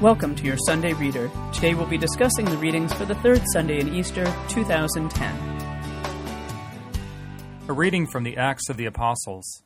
Welcome 0.00 0.34
to 0.34 0.44
your 0.44 0.56
Sunday 0.66 0.92
Reader. 0.92 1.30
Today 1.52 1.74
we'll 1.74 1.86
be 1.86 1.96
discussing 1.96 2.46
the 2.46 2.56
readings 2.56 2.92
for 2.92 3.04
the 3.04 3.14
third 3.14 3.40
Sunday 3.52 3.78
in 3.78 3.94
Easter 3.94 4.24
2010. 4.48 5.34
A 7.68 7.72
reading 7.72 8.08
from 8.08 8.24
the 8.24 8.36
Acts 8.36 8.68
of 8.68 8.76
the 8.76 8.86
Apostles. 8.86 9.62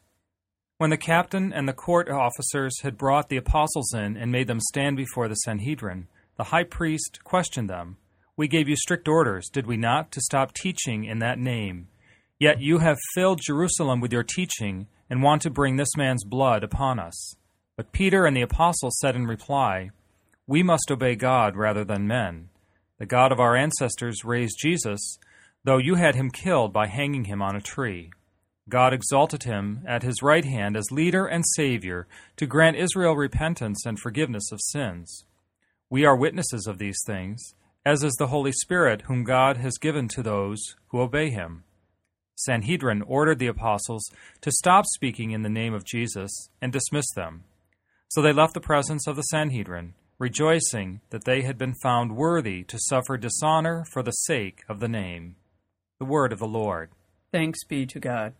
When 0.76 0.90
the 0.90 0.98
captain 0.98 1.50
and 1.50 1.66
the 1.66 1.72
court 1.72 2.10
officers 2.10 2.78
had 2.82 2.98
brought 2.98 3.30
the 3.30 3.38
apostles 3.38 3.94
in 3.94 4.18
and 4.18 4.30
made 4.30 4.48
them 4.48 4.60
stand 4.60 4.98
before 4.98 5.28
the 5.28 5.34
Sanhedrin, 5.34 6.08
the 6.36 6.44
high 6.44 6.64
priest 6.64 7.20
questioned 7.24 7.70
them. 7.70 7.96
We 8.36 8.48
gave 8.48 8.68
you 8.68 8.76
strict 8.76 9.08
orders, 9.08 9.48
did 9.48 9.66
we 9.66 9.78
not, 9.78 10.12
to 10.12 10.20
stop 10.20 10.52
teaching 10.52 11.04
in 11.04 11.20
that 11.20 11.38
name? 11.38 11.88
Yet 12.38 12.60
you 12.60 12.78
have 12.78 12.98
filled 13.14 13.40
Jerusalem 13.42 14.00
with 14.00 14.12
your 14.12 14.24
teaching 14.24 14.88
and 15.08 15.22
want 15.22 15.40
to 15.42 15.50
bring 15.50 15.76
this 15.76 15.96
man's 15.96 16.22
blood 16.22 16.62
upon 16.62 16.98
us. 16.98 17.34
But 17.76 17.92
Peter 17.92 18.26
and 18.26 18.36
the 18.36 18.42
apostles 18.42 18.98
said 19.00 19.16
in 19.16 19.26
reply, 19.26 19.90
We 20.48 20.62
must 20.62 20.90
obey 20.90 21.14
God 21.14 21.56
rather 21.56 21.84
than 21.84 22.08
men. 22.08 22.48
The 22.98 23.04
God 23.04 23.32
of 23.32 23.38
our 23.38 23.54
ancestors 23.54 24.24
raised 24.24 24.58
Jesus, 24.58 25.18
though 25.62 25.76
you 25.76 25.96
had 25.96 26.14
him 26.14 26.30
killed 26.30 26.72
by 26.72 26.86
hanging 26.86 27.26
him 27.26 27.42
on 27.42 27.54
a 27.54 27.60
tree. 27.60 28.10
God 28.66 28.94
exalted 28.94 29.42
him 29.42 29.82
at 29.86 30.02
his 30.02 30.22
right 30.22 30.46
hand 30.46 30.74
as 30.74 30.90
leader 30.90 31.26
and 31.26 31.44
Savior 31.54 32.06
to 32.38 32.46
grant 32.46 32.78
Israel 32.78 33.14
repentance 33.14 33.84
and 33.84 34.00
forgiveness 34.00 34.50
of 34.50 34.60
sins. 34.62 35.26
We 35.90 36.06
are 36.06 36.16
witnesses 36.16 36.66
of 36.66 36.78
these 36.78 36.98
things, 37.06 37.54
as 37.84 38.02
is 38.02 38.14
the 38.14 38.28
Holy 38.28 38.52
Spirit, 38.52 39.02
whom 39.02 39.24
God 39.24 39.58
has 39.58 39.76
given 39.76 40.08
to 40.08 40.22
those 40.22 40.76
who 40.88 41.00
obey 41.02 41.28
him. 41.28 41.64
Sanhedrin 42.36 43.02
ordered 43.02 43.38
the 43.38 43.48
apostles 43.48 44.10
to 44.40 44.50
stop 44.50 44.86
speaking 44.94 45.32
in 45.32 45.42
the 45.42 45.50
name 45.50 45.74
of 45.74 45.84
Jesus 45.84 46.30
and 46.62 46.72
dismiss 46.72 47.10
them. 47.14 47.44
So 48.08 48.22
they 48.22 48.32
left 48.32 48.54
the 48.54 48.60
presence 48.60 49.06
of 49.06 49.16
the 49.16 49.22
Sanhedrin, 49.22 49.92
rejoicing 50.18 51.00
that 51.10 51.24
they 51.24 51.42
had 51.42 51.56
been 51.56 51.74
found 51.82 52.16
worthy 52.16 52.64
to 52.64 52.78
suffer 52.88 53.16
dishonor 53.16 53.84
for 53.92 54.02
the 54.02 54.10
sake 54.10 54.64
of 54.68 54.80
the 54.80 54.88
name. 54.88 55.36
The 56.00 56.06
word 56.06 56.32
of 56.32 56.40
the 56.40 56.46
Lord. 56.46 56.90
Thanks 57.32 57.64
be 57.64 57.86
to 57.86 58.00
God. 58.00 58.34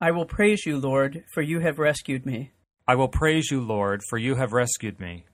I 0.00 0.10
will 0.10 0.26
praise 0.26 0.64
you, 0.66 0.78
Lord, 0.78 1.24
for 1.32 1.42
you 1.42 1.60
have 1.60 1.78
rescued 1.78 2.24
me. 2.24 2.52
I 2.86 2.94
will 2.94 3.08
praise 3.08 3.50
you, 3.50 3.60
Lord, 3.60 4.02
for 4.08 4.16
you 4.18 4.36
have 4.36 4.52
rescued 4.52 4.98
me. 4.98 5.26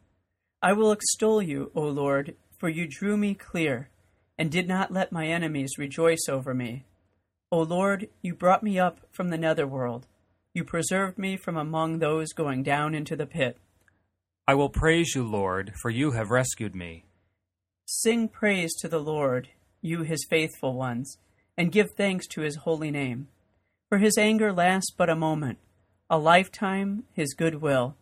I 0.62 0.72
will 0.72 0.92
extol 0.92 1.42
you, 1.42 1.70
O 1.74 1.82
Lord, 1.82 2.34
for 2.58 2.68
you 2.68 2.86
drew 2.88 3.16
me 3.16 3.34
clear, 3.34 3.90
and 4.38 4.50
did 4.50 4.66
not 4.66 4.90
let 4.90 5.12
my 5.12 5.26
enemies 5.26 5.78
rejoice 5.78 6.26
over 6.28 6.54
me. 6.54 6.84
O 7.52 7.60
Lord, 7.60 8.08
you 8.22 8.34
brought 8.34 8.62
me 8.62 8.78
up 8.78 9.00
from 9.12 9.28
the 9.28 9.38
netherworld. 9.38 10.06
You 10.54 10.64
preserved 10.64 11.18
me 11.18 11.36
from 11.36 11.56
among 11.56 11.98
those 11.98 12.32
going 12.32 12.62
down 12.62 12.94
into 12.94 13.16
the 13.16 13.26
pit. 13.26 13.58
I 14.46 14.54
will 14.54 14.68
praise 14.68 15.14
you, 15.14 15.26
Lord, 15.26 15.72
for 15.80 15.90
you 15.90 16.10
have 16.10 16.30
rescued 16.30 16.74
me. 16.74 17.06
Sing 17.86 18.28
praise 18.28 18.74
to 18.80 18.88
the 18.88 18.98
Lord, 18.98 19.48
you 19.80 20.02
his 20.02 20.26
faithful 20.28 20.74
ones, 20.74 21.16
and 21.56 21.72
give 21.72 21.92
thanks 21.92 22.26
to 22.28 22.42
his 22.42 22.56
holy 22.56 22.90
name. 22.90 23.28
For 23.88 23.96
his 23.96 24.18
anger 24.18 24.52
lasts 24.52 24.90
but 24.94 25.08
a 25.08 25.16
moment, 25.16 25.58
a 26.10 26.18
lifetime 26.18 27.04
his 27.14 27.32
good 27.32 27.62
will. 27.62 27.96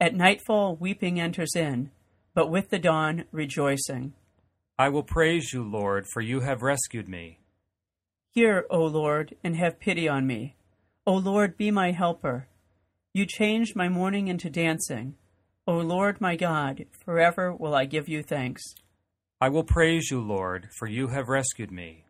At 0.00 0.14
nightfall, 0.14 0.76
weeping 0.76 1.20
enters 1.20 1.54
in, 1.54 1.90
but 2.34 2.50
with 2.50 2.70
the 2.70 2.78
dawn, 2.78 3.24
rejoicing. 3.30 4.14
I 4.78 4.88
will 4.88 5.02
praise 5.02 5.52
you, 5.52 5.62
Lord, 5.62 6.06
for 6.14 6.22
you 6.22 6.40
have 6.40 6.62
rescued 6.62 7.08
me. 7.08 7.40
Hear, 8.30 8.64
O 8.70 8.84
Lord, 8.84 9.36
and 9.44 9.56
have 9.56 9.78
pity 9.78 10.08
on 10.08 10.26
me. 10.26 10.56
O 11.06 11.14
Lord, 11.14 11.58
be 11.58 11.70
my 11.70 11.90
helper. 11.90 12.48
You 13.12 13.26
changed 13.26 13.76
my 13.76 13.90
mourning 13.90 14.28
into 14.28 14.48
dancing. 14.48 15.16
O 15.64 15.78
Lord 15.78 16.20
my 16.20 16.34
God, 16.34 16.86
forever 17.04 17.54
will 17.54 17.72
I 17.72 17.84
give 17.84 18.08
you 18.08 18.24
thanks. 18.24 18.62
I 19.40 19.48
will 19.48 19.62
praise 19.62 20.10
you, 20.10 20.20
Lord, 20.20 20.68
for 20.76 20.88
you 20.88 21.08
have 21.08 21.28
rescued 21.28 21.70
me. 21.70 22.04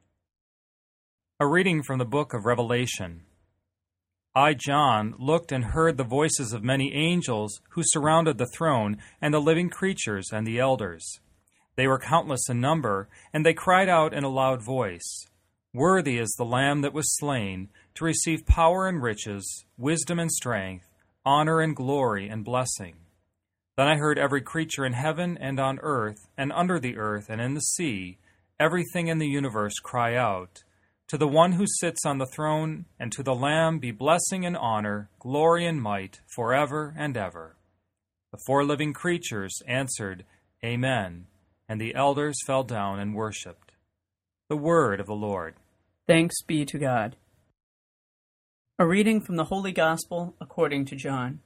A 1.38 1.46
reading 1.46 1.82
from 1.82 1.98
the 1.98 2.06
book 2.06 2.32
of 2.32 2.46
Revelation. 2.46 3.24
I, 4.34 4.54
John, 4.54 5.14
looked 5.18 5.52
and 5.52 5.64
heard 5.64 5.98
the 5.98 6.04
voices 6.04 6.54
of 6.54 6.64
many 6.64 6.94
angels 6.94 7.60
who 7.72 7.82
surrounded 7.84 8.38
the 8.38 8.48
throne 8.56 8.96
and 9.20 9.34
the 9.34 9.38
living 9.38 9.68
creatures 9.68 10.30
and 10.32 10.46
the 10.46 10.58
elders. 10.58 11.20
They 11.76 11.86
were 11.86 11.98
countless 11.98 12.48
in 12.48 12.58
number, 12.58 13.10
and 13.34 13.44
they 13.44 13.52
cried 13.52 13.90
out 13.90 14.14
in 14.14 14.24
a 14.24 14.30
loud 14.30 14.62
voice 14.62 15.26
Worthy 15.74 16.16
is 16.16 16.34
the 16.38 16.44
Lamb 16.46 16.80
that 16.80 16.94
was 16.94 17.18
slain 17.18 17.68
to 17.96 18.04
receive 18.06 18.46
power 18.46 18.88
and 18.88 19.02
riches, 19.02 19.66
wisdom 19.76 20.18
and 20.18 20.32
strength, 20.32 20.86
honor 21.26 21.60
and 21.60 21.76
glory 21.76 22.28
and 22.28 22.46
blessing. 22.46 22.94
Then 23.76 23.88
I 23.88 23.96
heard 23.96 24.18
every 24.18 24.42
creature 24.42 24.84
in 24.84 24.92
heaven 24.92 25.38
and 25.40 25.58
on 25.58 25.78
earth 25.82 26.18
and 26.36 26.52
under 26.52 26.78
the 26.78 26.98
earth 26.98 27.30
and 27.30 27.40
in 27.40 27.54
the 27.54 27.60
sea, 27.60 28.18
everything 28.60 29.08
in 29.08 29.18
the 29.18 29.28
universe 29.28 29.78
cry 29.82 30.14
out, 30.14 30.62
To 31.08 31.16
the 31.16 31.28
one 31.28 31.52
who 31.52 31.64
sits 31.66 32.04
on 32.04 32.18
the 32.18 32.30
throne 32.34 32.84
and 32.98 33.10
to 33.12 33.22
the 33.22 33.34
Lamb 33.34 33.78
be 33.78 33.90
blessing 33.90 34.44
and 34.44 34.56
honor, 34.56 35.08
glory 35.18 35.66
and 35.66 35.80
might, 35.80 36.20
forever 36.34 36.94
and 36.98 37.16
ever. 37.16 37.56
The 38.30 38.40
four 38.46 38.64
living 38.64 38.92
creatures 38.92 39.58
answered, 39.66 40.24
Amen, 40.64 41.26
and 41.68 41.80
the 41.80 41.94
elders 41.94 42.36
fell 42.46 42.64
down 42.64 42.98
and 42.98 43.14
worshipped. 43.14 43.72
The 44.48 44.56
word 44.56 45.00
of 45.00 45.06
the 45.06 45.14
Lord. 45.14 45.54
Thanks 46.06 46.42
be 46.42 46.66
to 46.66 46.78
God. 46.78 47.16
A 48.78 48.86
reading 48.86 49.20
from 49.20 49.36
the 49.36 49.44
Holy 49.44 49.72
Gospel 49.72 50.34
according 50.40 50.84
to 50.86 50.96
John. 50.96 51.40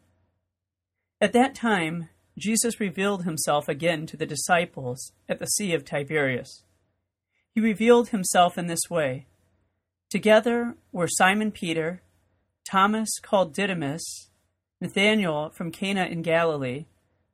At 1.21 1.33
that 1.33 1.55
time, 1.55 2.09
Jesus 2.39 2.81
revealed 2.81 3.25
himself 3.25 3.69
again 3.69 4.07
to 4.07 4.17
the 4.17 4.27
disciples 4.27 5.13
at 5.29 5.39
the 5.39 5.47
Sea 5.47 5.73
of 5.73 5.85
Tiberias. 5.85 6.65
He 7.55 7.61
revealed 7.61 8.11
himself 8.11 8.59
in 8.59 8.67
this 8.67 8.91
way. 8.91 9.27
Together 10.11 10.75
were 10.93 11.09
Simon 11.09 11.51
Peter, 11.51 12.03
Thomas 12.69 13.09
called 13.23 13.55
Didymus, 13.55 14.29
Nathanael 14.83 15.51
from 15.51 15.73
Cana 15.73 16.05
in 16.05 16.21
Galilee, 16.21 16.85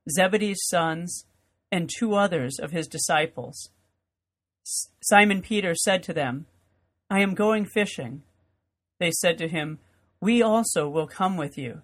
Zebedee's 0.08 0.64
sons, 0.68 1.26
and 1.72 1.90
two 1.98 2.14
others 2.14 2.60
of 2.60 2.70
his 2.70 2.86
disciples. 2.86 3.70
Simon 5.02 5.42
Peter 5.42 5.74
said 5.74 6.04
to 6.04 6.12
them, 6.12 6.46
I 7.10 7.20
am 7.20 7.34
going 7.34 7.64
fishing. 7.64 8.22
They 9.00 9.10
said 9.10 9.36
to 9.38 9.48
him, 9.48 9.80
We 10.20 10.40
also 10.40 10.88
will 10.88 11.08
come 11.08 11.36
with 11.36 11.58
you. 11.58 11.82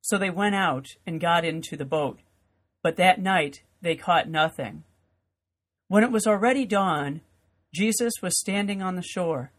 So 0.00 0.18
they 0.18 0.30
went 0.30 0.56
out 0.56 0.86
and 1.06 1.20
got 1.20 1.44
into 1.44 1.76
the 1.76 1.84
boat 1.84 2.18
but 2.86 2.94
that 2.94 3.20
night 3.20 3.62
they 3.82 3.96
caught 3.96 4.28
nothing. 4.28 4.84
When 5.88 6.04
it 6.04 6.12
was 6.12 6.24
already 6.24 6.64
dawn, 6.64 7.20
Jesus 7.74 8.12
was 8.22 8.38
standing 8.38 8.80
on 8.80 8.94
the 8.94 9.02
shore, 9.02 9.50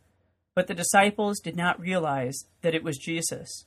but 0.56 0.68
the 0.68 0.74
disciples 0.74 1.42
did 1.42 1.54
not 1.54 1.78
realize 1.78 2.46
that 2.62 2.74
it 2.74 2.86
was 2.86 2.98
Jesus. 2.98 3.66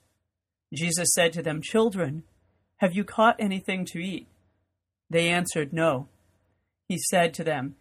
Jesus 0.72 1.10
said 1.12 1.34
to 1.34 1.43
them, 1.43 1.60
Children, 1.60 2.22
have 2.78 2.94
you 2.94 3.04
caught 3.04 3.37
anything 3.38 3.84
to 3.93 3.99
eat? 3.99 4.28
They 5.10 5.28
answered, 5.28 5.75
No. 5.75 6.09
He 6.88 6.97
said 7.10 7.34
to 7.34 7.44
them, 7.44 7.75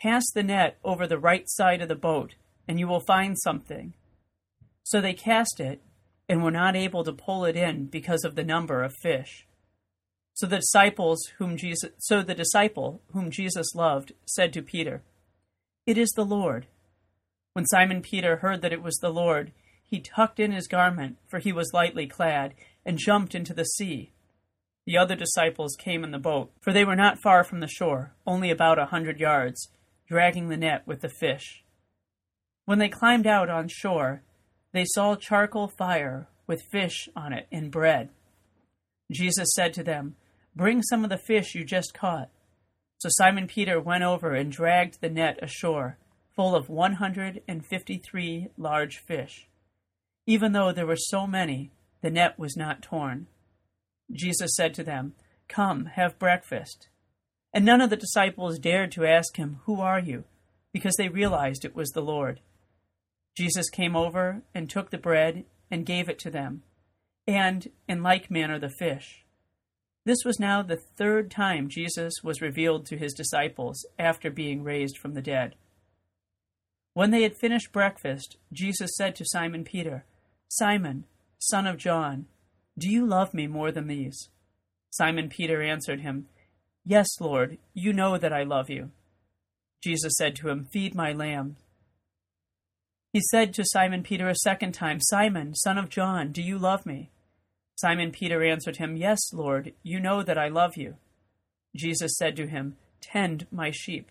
Cast 0.00 0.32
the 0.34 0.42
net 0.42 0.78
over 0.82 1.06
the 1.06 1.18
right 1.18 1.44
side 1.46 1.82
of 1.82 1.88
the 1.88 1.94
boat, 1.94 2.34
and 2.66 2.80
you 2.80 2.88
will 2.88 3.04
find 3.06 3.36
something. 3.38 3.92
So 4.84 5.02
they 5.02 5.12
cast 5.12 5.60
it, 5.60 5.82
and 6.30 6.42
were 6.42 6.50
not 6.50 6.76
able 6.76 7.04
to 7.04 7.12
pull 7.12 7.44
it 7.44 7.56
in 7.56 7.88
because 7.88 8.24
of 8.24 8.36
the 8.36 8.42
number 8.42 8.82
of 8.82 8.94
fish. 9.02 9.46
So 10.36 10.46
the 10.46 10.58
disciples 10.58 11.32
whom 11.38 11.56
Jesus 11.56 11.92
so 11.96 12.22
the 12.22 12.34
disciple 12.34 13.00
whom 13.14 13.30
Jesus 13.30 13.74
loved 13.74 14.12
said 14.26 14.52
to 14.52 14.60
Peter, 14.60 15.02
It 15.86 15.96
is 15.96 16.10
the 16.10 16.26
Lord. 16.26 16.66
When 17.54 17.64
Simon 17.64 18.02
Peter 18.02 18.36
heard 18.36 18.60
that 18.60 18.72
it 18.72 18.82
was 18.82 18.96
the 18.96 19.08
Lord, 19.08 19.52
he 19.82 19.98
tucked 19.98 20.38
in 20.38 20.52
his 20.52 20.68
garment, 20.68 21.16
for 21.26 21.38
he 21.38 21.52
was 21.52 21.72
lightly 21.72 22.06
clad, 22.06 22.52
and 22.84 22.98
jumped 22.98 23.34
into 23.34 23.54
the 23.54 23.64
sea. 23.64 24.12
The 24.84 24.98
other 24.98 25.16
disciples 25.16 25.74
came 25.78 26.04
in 26.04 26.10
the 26.10 26.18
boat, 26.18 26.52
for 26.60 26.70
they 26.70 26.84
were 26.84 26.94
not 26.94 27.22
far 27.22 27.42
from 27.42 27.60
the 27.60 27.66
shore, 27.66 28.12
only 28.26 28.50
about 28.50 28.78
a 28.78 28.86
hundred 28.86 29.18
yards, 29.18 29.70
dragging 30.06 30.50
the 30.50 30.58
net 30.58 30.86
with 30.86 31.00
the 31.00 31.08
fish. 31.08 31.64
When 32.66 32.78
they 32.78 32.90
climbed 32.90 33.26
out 33.26 33.48
on 33.48 33.68
shore, 33.68 34.22
they 34.72 34.84
saw 34.84 35.16
charcoal 35.16 35.68
fire 35.68 36.28
with 36.46 36.60
fish 36.70 37.08
on 37.16 37.32
it 37.32 37.46
and 37.50 37.70
bread. 37.70 38.10
Jesus 39.10 39.48
said 39.54 39.72
to 39.72 39.82
them, 39.82 40.16
Bring 40.56 40.82
some 40.82 41.04
of 41.04 41.10
the 41.10 41.18
fish 41.18 41.54
you 41.54 41.64
just 41.64 41.94
caught. 41.94 42.30
So 42.98 43.08
Simon 43.12 43.46
Peter 43.46 43.78
went 43.78 44.02
over 44.02 44.34
and 44.34 44.50
dragged 44.50 45.00
the 45.00 45.10
net 45.10 45.38
ashore, 45.42 45.98
full 46.34 46.56
of 46.56 46.68
153 46.68 48.48
large 48.56 48.96
fish. 48.96 49.48
Even 50.26 50.52
though 50.52 50.72
there 50.72 50.86
were 50.86 50.96
so 50.96 51.26
many, 51.26 51.70
the 52.02 52.10
net 52.10 52.38
was 52.38 52.56
not 52.56 52.82
torn. 52.82 53.26
Jesus 54.10 54.56
said 54.56 54.74
to 54.74 54.82
them, 54.82 55.12
Come, 55.48 55.86
have 55.94 56.18
breakfast. 56.18 56.88
And 57.52 57.64
none 57.64 57.80
of 57.80 57.90
the 57.90 57.96
disciples 57.96 58.58
dared 58.58 58.90
to 58.92 59.04
ask 59.04 59.36
him, 59.36 59.60
Who 59.66 59.80
are 59.80 60.00
you? 60.00 60.24
because 60.76 60.96
they 60.96 61.08
realized 61.08 61.64
it 61.64 61.74
was 61.74 61.88
the 61.92 62.02
Lord. 62.02 62.38
Jesus 63.34 63.70
came 63.70 63.96
over 63.96 64.42
and 64.54 64.68
took 64.68 64.90
the 64.90 64.98
bread 64.98 65.46
and 65.70 65.86
gave 65.86 66.06
it 66.06 66.18
to 66.18 66.30
them, 66.30 66.64
and, 67.26 67.70
in 67.88 68.02
like 68.02 68.30
manner, 68.30 68.58
the 68.58 68.68
fish. 68.68 69.24
This 70.06 70.24
was 70.24 70.38
now 70.38 70.62
the 70.62 70.76
third 70.76 71.32
time 71.32 71.68
Jesus 71.68 72.14
was 72.22 72.40
revealed 72.40 72.86
to 72.86 72.96
his 72.96 73.12
disciples 73.12 73.84
after 73.98 74.30
being 74.30 74.62
raised 74.62 74.96
from 74.96 75.14
the 75.14 75.20
dead. 75.20 75.56
When 76.94 77.10
they 77.10 77.24
had 77.24 77.36
finished 77.36 77.72
breakfast, 77.72 78.36
Jesus 78.52 78.92
said 78.96 79.16
to 79.16 79.24
Simon 79.26 79.64
Peter, 79.64 80.04
Simon, 80.48 81.06
son 81.40 81.66
of 81.66 81.76
John, 81.76 82.26
do 82.78 82.88
you 82.88 83.04
love 83.04 83.34
me 83.34 83.48
more 83.48 83.72
than 83.72 83.88
these? 83.88 84.28
Simon 84.90 85.28
Peter 85.28 85.60
answered 85.60 86.02
him, 86.02 86.28
Yes, 86.84 87.08
Lord, 87.20 87.58
you 87.74 87.92
know 87.92 88.16
that 88.16 88.32
I 88.32 88.44
love 88.44 88.70
you. 88.70 88.92
Jesus 89.82 90.14
said 90.16 90.36
to 90.36 90.48
him, 90.50 90.68
Feed 90.72 90.94
my 90.94 91.12
lambs. 91.12 91.56
He 93.12 93.20
said 93.32 93.52
to 93.54 93.64
Simon 93.64 94.04
Peter 94.04 94.28
a 94.28 94.36
second 94.36 94.72
time, 94.72 95.00
Simon, 95.00 95.54
son 95.56 95.78
of 95.78 95.88
John, 95.88 96.30
do 96.30 96.42
you 96.42 96.58
love 96.58 96.86
me? 96.86 97.10
Simon 97.76 98.10
Peter 98.10 98.42
answered 98.42 98.78
him, 98.78 98.96
Yes, 98.96 99.32
Lord, 99.32 99.72
you 99.82 100.00
know 100.00 100.22
that 100.22 100.38
I 100.38 100.48
love 100.48 100.76
you. 100.76 100.96
Jesus 101.76 102.16
said 102.16 102.34
to 102.36 102.46
him, 102.46 102.76
Tend 103.00 103.46
my 103.50 103.70
sheep. 103.70 104.10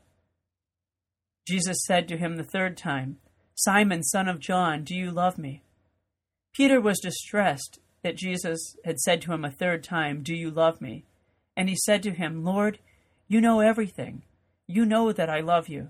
Jesus 1.47 1.77
said 1.85 2.07
to 2.07 2.17
him 2.17 2.35
the 2.35 2.43
third 2.43 2.77
time, 2.77 3.17
Simon, 3.55 4.03
son 4.03 4.27
of 4.27 4.39
John, 4.39 4.83
do 4.83 4.95
you 4.95 5.11
love 5.11 5.37
me? 5.37 5.63
Peter 6.53 6.79
was 6.79 6.99
distressed 6.99 7.79
that 8.03 8.17
Jesus 8.17 8.75
had 8.85 8.99
said 8.99 9.21
to 9.21 9.33
him 9.33 9.43
a 9.43 9.51
third 9.51 9.83
time, 9.83 10.21
Do 10.21 10.35
you 10.35 10.51
love 10.51 10.79
me? 10.79 11.05
And 11.57 11.67
he 11.67 11.75
said 11.75 12.03
to 12.03 12.11
him, 12.11 12.43
Lord, 12.43 12.79
you 13.27 13.41
know 13.41 13.61
everything. 13.61 14.23
You 14.67 14.85
know 14.85 15.11
that 15.11 15.29
I 15.29 15.39
love 15.39 15.69
you. 15.69 15.89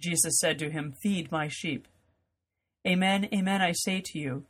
Jesus 0.00 0.38
said 0.38 0.58
to 0.60 0.70
him, 0.70 0.94
Feed 1.02 1.32
my 1.32 1.48
sheep. 1.48 1.88
Amen, 2.86 3.28
amen, 3.32 3.62
I 3.62 3.72
say 3.72 4.02
to 4.04 4.18
you, 4.18 4.44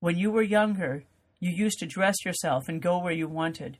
when 0.00 0.18
you 0.18 0.30
were 0.30 0.42
younger, 0.42 1.04
you 1.40 1.50
used 1.50 1.78
to 1.78 1.86
dress 1.86 2.24
yourself 2.24 2.68
and 2.68 2.82
go 2.82 2.98
where 2.98 3.12
you 3.12 3.26
wanted. 3.26 3.78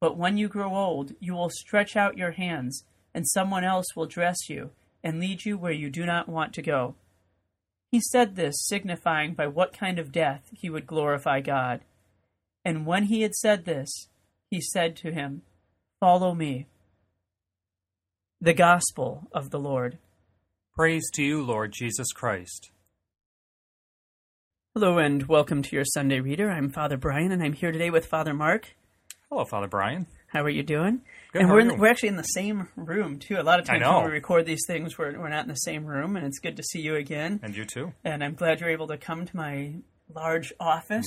But 0.00 0.16
when 0.16 0.38
you 0.38 0.48
grow 0.48 0.74
old, 0.74 1.12
you 1.20 1.34
will 1.34 1.50
stretch 1.50 1.96
out 1.96 2.18
your 2.18 2.32
hands, 2.32 2.84
and 3.14 3.28
someone 3.28 3.64
else 3.64 3.86
will 3.94 4.06
dress 4.06 4.48
you 4.48 4.70
and 5.04 5.20
lead 5.20 5.44
you 5.44 5.56
where 5.56 5.72
you 5.72 5.90
do 5.90 6.04
not 6.04 6.28
want 6.28 6.52
to 6.54 6.62
go. 6.62 6.96
He 7.92 8.00
said 8.00 8.34
this, 8.34 8.56
signifying 8.66 9.34
by 9.34 9.46
what 9.46 9.78
kind 9.78 9.98
of 9.98 10.10
death 10.10 10.50
he 10.52 10.68
would 10.68 10.86
glorify 10.86 11.40
God. 11.40 11.82
And 12.64 12.84
when 12.84 13.04
he 13.04 13.22
had 13.22 13.34
said 13.34 13.64
this, 13.64 14.08
he 14.50 14.60
said 14.60 14.96
to 14.96 15.12
him, 15.12 15.42
Follow 16.00 16.34
me. 16.34 16.66
The 18.40 18.54
Gospel 18.54 19.28
of 19.32 19.50
the 19.50 19.58
Lord. 19.58 19.98
Praise 20.74 21.08
to 21.14 21.22
you, 21.22 21.42
Lord 21.42 21.72
Jesus 21.72 22.12
Christ. 22.12 22.70
Hello 24.78 24.98
and 24.98 25.26
welcome 25.26 25.62
to 25.62 25.74
your 25.74 25.86
Sunday 25.86 26.20
Reader. 26.20 26.50
I'm 26.50 26.68
Father 26.68 26.98
Brian 26.98 27.32
and 27.32 27.42
I'm 27.42 27.54
here 27.54 27.72
today 27.72 27.88
with 27.88 28.04
Father 28.04 28.34
Mark. 28.34 28.76
Hello, 29.30 29.46
Father 29.46 29.68
Brian. 29.68 30.06
How 30.26 30.42
are 30.42 30.50
you 30.50 30.62
doing? 30.62 31.00
Good, 31.32 31.40
and 31.40 31.50
we're 31.50 31.60
in, 31.60 31.78
we're 31.78 31.88
actually 31.88 32.10
in 32.10 32.16
the 32.16 32.22
same 32.24 32.68
room 32.76 33.18
too. 33.18 33.36
A 33.38 33.42
lot 33.42 33.58
of 33.58 33.64
times 33.64 33.82
when 33.82 34.04
we 34.04 34.10
record 34.10 34.44
these 34.44 34.66
things, 34.66 34.98
we're 34.98 35.18
we're 35.18 35.30
not 35.30 35.44
in 35.44 35.48
the 35.48 35.54
same 35.54 35.86
room, 35.86 36.14
and 36.14 36.26
it's 36.26 36.40
good 36.40 36.58
to 36.58 36.62
see 36.62 36.80
you 36.82 36.94
again. 36.94 37.40
And 37.42 37.56
you 37.56 37.64
too. 37.64 37.94
And 38.04 38.22
I'm 38.22 38.34
glad 38.34 38.60
you're 38.60 38.68
able 38.68 38.88
to 38.88 38.98
come 38.98 39.24
to 39.24 39.34
my 39.34 39.76
large 40.14 40.52
office. 40.60 41.06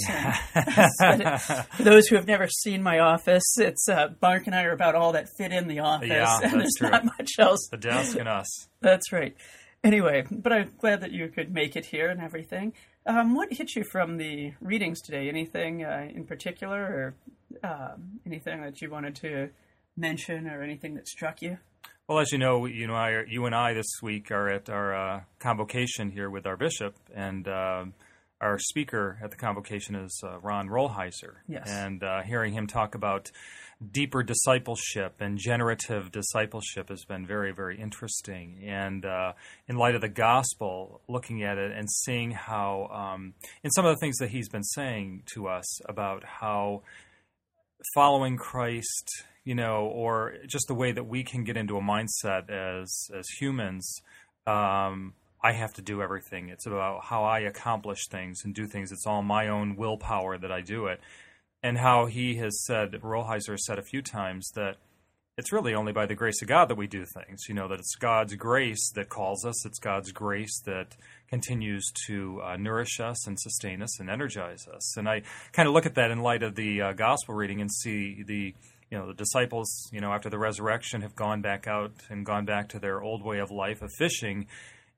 And 1.00 1.40
for 1.78 1.84
those 1.84 2.08
who 2.08 2.16
have 2.16 2.26
never 2.26 2.48
seen 2.48 2.82
my 2.82 2.98
office, 2.98 3.46
it's 3.60 3.88
uh, 3.88 4.08
Mark 4.20 4.48
and 4.48 4.56
I 4.56 4.64
are 4.64 4.74
about 4.74 4.96
all 4.96 5.12
that 5.12 5.28
fit 5.38 5.52
in 5.52 5.68
the 5.68 5.82
office, 5.82 6.10
Yeah, 6.10 6.40
and 6.44 6.54
that's 6.54 6.54
there's 6.56 6.74
true. 6.80 6.90
not 6.90 7.06
much 7.06 7.30
else. 7.38 7.68
the 7.70 7.78
desk 7.78 8.18
and 8.18 8.28
us. 8.28 8.48
That's 8.82 9.12
right. 9.12 9.36
Anyway, 9.84 10.26
but 10.30 10.52
I'm 10.52 10.72
glad 10.78 11.02
that 11.02 11.12
you 11.12 11.30
could 11.30 11.54
make 11.54 11.76
it 11.76 11.86
here 11.86 12.10
and 12.10 12.22
everything. 12.22 12.74
Um, 13.06 13.34
what 13.34 13.54
hit 13.54 13.76
you 13.76 13.84
from 13.84 14.18
the 14.18 14.54
readings 14.60 15.02
today? 15.02 15.30
Anything 15.30 15.86
uh, 15.86 16.08
in 16.14 16.26
particular, 16.26 16.82
or 16.82 17.16
um, 17.64 18.20
anything 18.26 18.62
that 18.62 18.82
you 18.82 18.90
wanted 18.90 19.16
to 19.18 19.50
mention, 19.96 20.48
or 20.48 20.62
anything 20.62 20.96
that 20.96 21.08
struck 21.08 21.42
you? 21.42 21.58
Well, 22.08 22.20
as 22.20 22.32
you 22.32 22.38
know, 22.38 22.66
you 22.66 22.88
know, 22.88 22.96
I, 22.96 23.24
you 23.28 23.46
and 23.46 23.56
I 23.56 23.74
this 23.74 24.02
week 24.02 24.32
are 24.32 24.50
at 24.50 24.70
our 24.70 24.94
uh, 24.94 25.22
convocation 25.40 26.12
here 26.12 26.30
with 26.30 26.46
our 26.46 26.58
bishop, 26.58 26.96
and 27.16 27.48
um 27.48 27.94
our 28.42 28.58
speaker 28.58 29.20
at 29.22 29.32
the 29.32 29.38
convocation 29.38 29.96
is 29.96 30.22
uh, 30.26 30.40
Ron 30.40 30.70
Rolheiser. 30.70 31.36
Yes. 31.48 31.70
And 31.70 32.04
uh, 32.04 32.22
hearing 32.22 32.54
him 32.54 32.68
talk 32.68 32.96
about 32.96 33.30
deeper 33.92 34.24
discipleship 34.24 35.16
and 35.20 35.38
generative 35.38 36.12
discipleship 36.12 36.90
has 36.90 37.06
been 37.06 37.26
very, 37.26 37.54
very 37.54 37.80
interesting. 37.80 38.60
And 38.66 39.06
uh, 39.06 39.34
in 39.68 39.78
light 39.78 39.96
of 39.96 40.02
the 40.02 40.10
gospel, 40.10 41.02
looking 41.08 41.44
at 41.44 41.58
it 41.58 41.72
and 41.72 41.90
seeing 41.90 42.32
how, 42.32 42.90
um, 42.92 43.34
in 43.64 43.72
some 43.72 43.86
of 43.86 43.96
the 43.96 44.00
things 44.00 44.18
that 44.18 44.30
he's 44.30 44.50
been 44.50 44.64
saying 44.64 45.24
to 45.34 45.48
us 45.48 45.82
about 45.88 46.24
how 46.26 46.84
following 47.94 48.36
Christ, 48.36 49.10
you 49.46 49.56
know, 49.56 49.86
or 49.86 50.36
just 50.48 50.68
the 50.68 50.76
way 50.76 50.92
that 50.92 51.06
we 51.06 51.24
can 51.24 51.44
get 51.44 51.56
into 51.56 51.78
a 51.78 51.82
mindset 51.82 52.50
as 52.50 53.10
as 53.18 53.28
humans. 53.40 54.02
Um, 54.46 55.14
I 55.42 55.54
have 55.54 55.74
to 55.76 55.82
do 55.82 56.02
everything. 56.02 56.50
It's 56.50 56.66
about 56.66 57.06
how 57.06 57.24
I 57.24 57.40
accomplish 57.40 58.08
things 58.10 58.42
and 58.44 58.54
do 58.54 58.68
things. 58.68 58.92
It's 58.92 59.08
all 59.08 59.24
my 59.24 59.48
own 59.48 59.78
willpower 59.78 60.38
that 60.38 60.52
I 60.52 60.60
do 60.62 60.88
it. 60.88 61.00
And 61.62 61.78
how 61.78 62.06
he 62.06 62.36
has 62.38 62.64
said, 62.66 62.94
Rolheiser 62.94 63.52
has 63.52 63.66
said 63.66 63.80
a 63.80 63.84
few 63.84 64.02
times 64.02 64.50
that 64.56 64.78
it's 65.40 65.54
really 65.54 65.74
only 65.74 65.94
by 65.94 66.06
the 66.06 66.16
grace 66.16 66.42
of 66.42 66.50
God 66.50 66.70
that 66.70 66.76
we 66.76 66.86
do 66.86 67.06
things. 67.06 67.44
You 67.48 67.56
know, 67.56 67.68
that 67.70 67.80
it's 67.80 67.96
God's 67.96 68.36
grace 68.36 68.92
that 68.96 69.10
calls 69.10 69.46
us, 69.46 69.66
it's 69.66 69.80
God's 69.80 70.12
grace 70.12 70.62
that 70.66 70.98
continues 71.30 71.86
to 72.08 72.42
uh, 72.44 72.58
nourish 72.58 73.00
us 73.00 73.26
and 73.26 73.40
sustain 73.40 73.82
us 73.82 74.00
and 74.00 74.10
energize 74.10 74.68
us. 74.68 74.98
And 74.98 75.08
I 75.08 75.22
kind 75.54 75.68
of 75.68 75.74
look 75.74 75.86
at 75.86 75.96
that 75.96 76.12
in 76.12 76.20
light 76.20 76.44
of 76.44 76.56
the 76.56 76.82
uh, 76.82 76.94
gospel 76.94 77.36
reading 77.36 77.62
and 77.62 77.72
see 77.72 78.24
the 78.28 78.54
you 78.92 78.98
know 78.98 79.08
the 79.08 79.14
disciples 79.14 79.88
you 79.94 80.02
know 80.02 80.12
after 80.12 80.30
the 80.30 80.40
resurrection 80.40 81.02
have 81.02 81.16
gone 81.16 81.42
back 81.42 81.68
out 81.68 81.92
and 82.10 82.26
gone 82.26 82.46
back 82.46 82.70
to 82.70 82.80
their 82.80 83.02
old 83.02 83.24
way 83.24 83.38
of 83.40 83.52
life 83.52 83.82
of 83.82 83.92
fishing 83.98 84.48